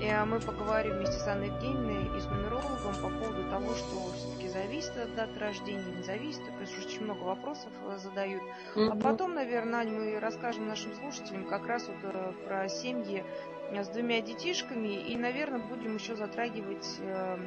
[0.00, 4.12] И а, мы поговорим вместе с Анной Евгеньевной и с нумерологом по поводу того, что
[4.12, 6.44] все-таки зависит от даты рождения, не зависит.
[6.44, 8.42] То есть очень много вопросов э, задают.
[8.74, 8.90] Mm-hmm.
[8.92, 13.24] А потом, наверное, мы расскажем нашим слушателям как раз вот э, про семьи
[13.70, 14.88] э, с двумя детишками.
[14.88, 17.38] И, наверное, будем еще затрагивать э,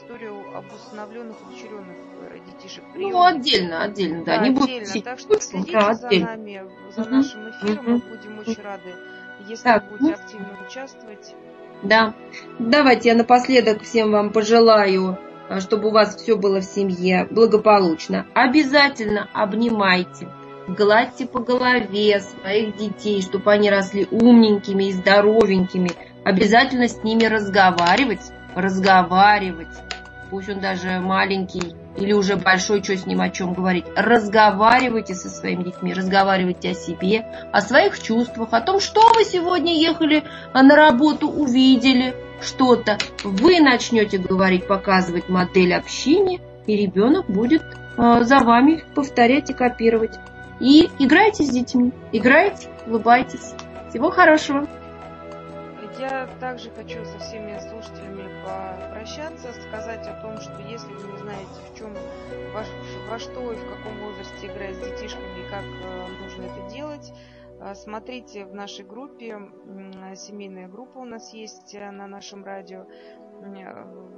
[0.00, 1.96] историю об усыновленных и удочеренных
[2.46, 2.84] детишек.
[2.92, 3.12] Приемных.
[3.12, 4.38] Ну, отдельно, отдельно, да.
[4.38, 4.92] да не отдельно.
[4.92, 5.04] Будет...
[5.04, 6.26] Так что следите да, за отдельно.
[6.26, 7.08] нами, за mm-hmm.
[7.10, 7.86] нашим эфиром.
[7.86, 7.90] Mm-hmm.
[7.90, 8.94] Мы будем очень рады,
[9.46, 10.24] если так, вы будете ну...
[10.24, 11.34] активно участвовать.
[11.82, 12.14] Да.
[12.58, 18.26] Давайте я напоследок всем вам пожелаю, а, чтобы у вас все было в семье благополучно.
[18.34, 20.28] Обязательно обнимайте,
[20.68, 25.90] гладьте по голове своих детей, чтобы они росли умненькими и здоровенькими.
[26.22, 28.20] Обязательно с ними разговаривать,
[28.54, 29.68] разговаривать.
[30.30, 33.84] Пусть он даже маленький или уже большой, что с ним о чем говорить.
[33.96, 39.74] Разговаривайте со своими детьми, разговаривайте о себе, о своих чувствах, о том, что вы сегодня
[39.74, 40.24] ехали
[40.54, 42.98] на работу, увидели что-то.
[43.24, 47.62] Вы начнете говорить, показывать модель общения, и ребенок будет
[47.96, 50.18] э, за вами повторять и копировать.
[50.60, 53.54] И играйте с детьми, играйте, улыбайтесь.
[53.88, 54.68] Всего хорошего!
[56.00, 61.50] Я также хочу со всеми слушателями попрощаться, сказать о том, что если вы не знаете,
[61.70, 61.92] в чем,
[62.54, 62.64] во,
[63.10, 67.12] во что и в каком возрасте играть с детишками и как э, нужно это делать,
[67.60, 69.40] э, смотрите в нашей группе,
[70.16, 72.86] семейная группа у нас есть э, на нашем радио,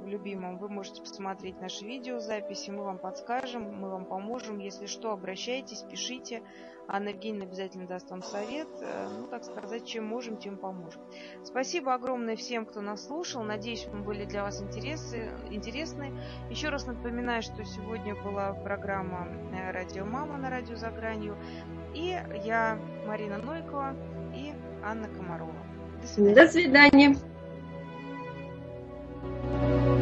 [0.05, 4.59] любимом, вы можете посмотреть наши видеозаписи, мы вам подскажем, мы вам поможем.
[4.59, 6.43] Если что, обращайтесь, пишите.
[6.87, 8.67] Анна Евгеньевна обязательно даст вам совет.
[8.81, 11.01] Э, ну, так сказать, чем можем, тем поможем.
[11.43, 13.43] Спасибо огромное всем, кто нас слушал.
[13.43, 16.13] Надеюсь, мы были для вас интересы, интересны.
[16.49, 21.37] Еще раз напоминаю, что сегодня была программа э, «Радио Мама» на радио «За гранью».
[21.93, 23.95] И я, Марина Нойкова
[24.35, 24.53] и
[24.83, 25.53] Анна Комарова.
[26.01, 26.35] До свидания.
[26.35, 27.15] До свидания.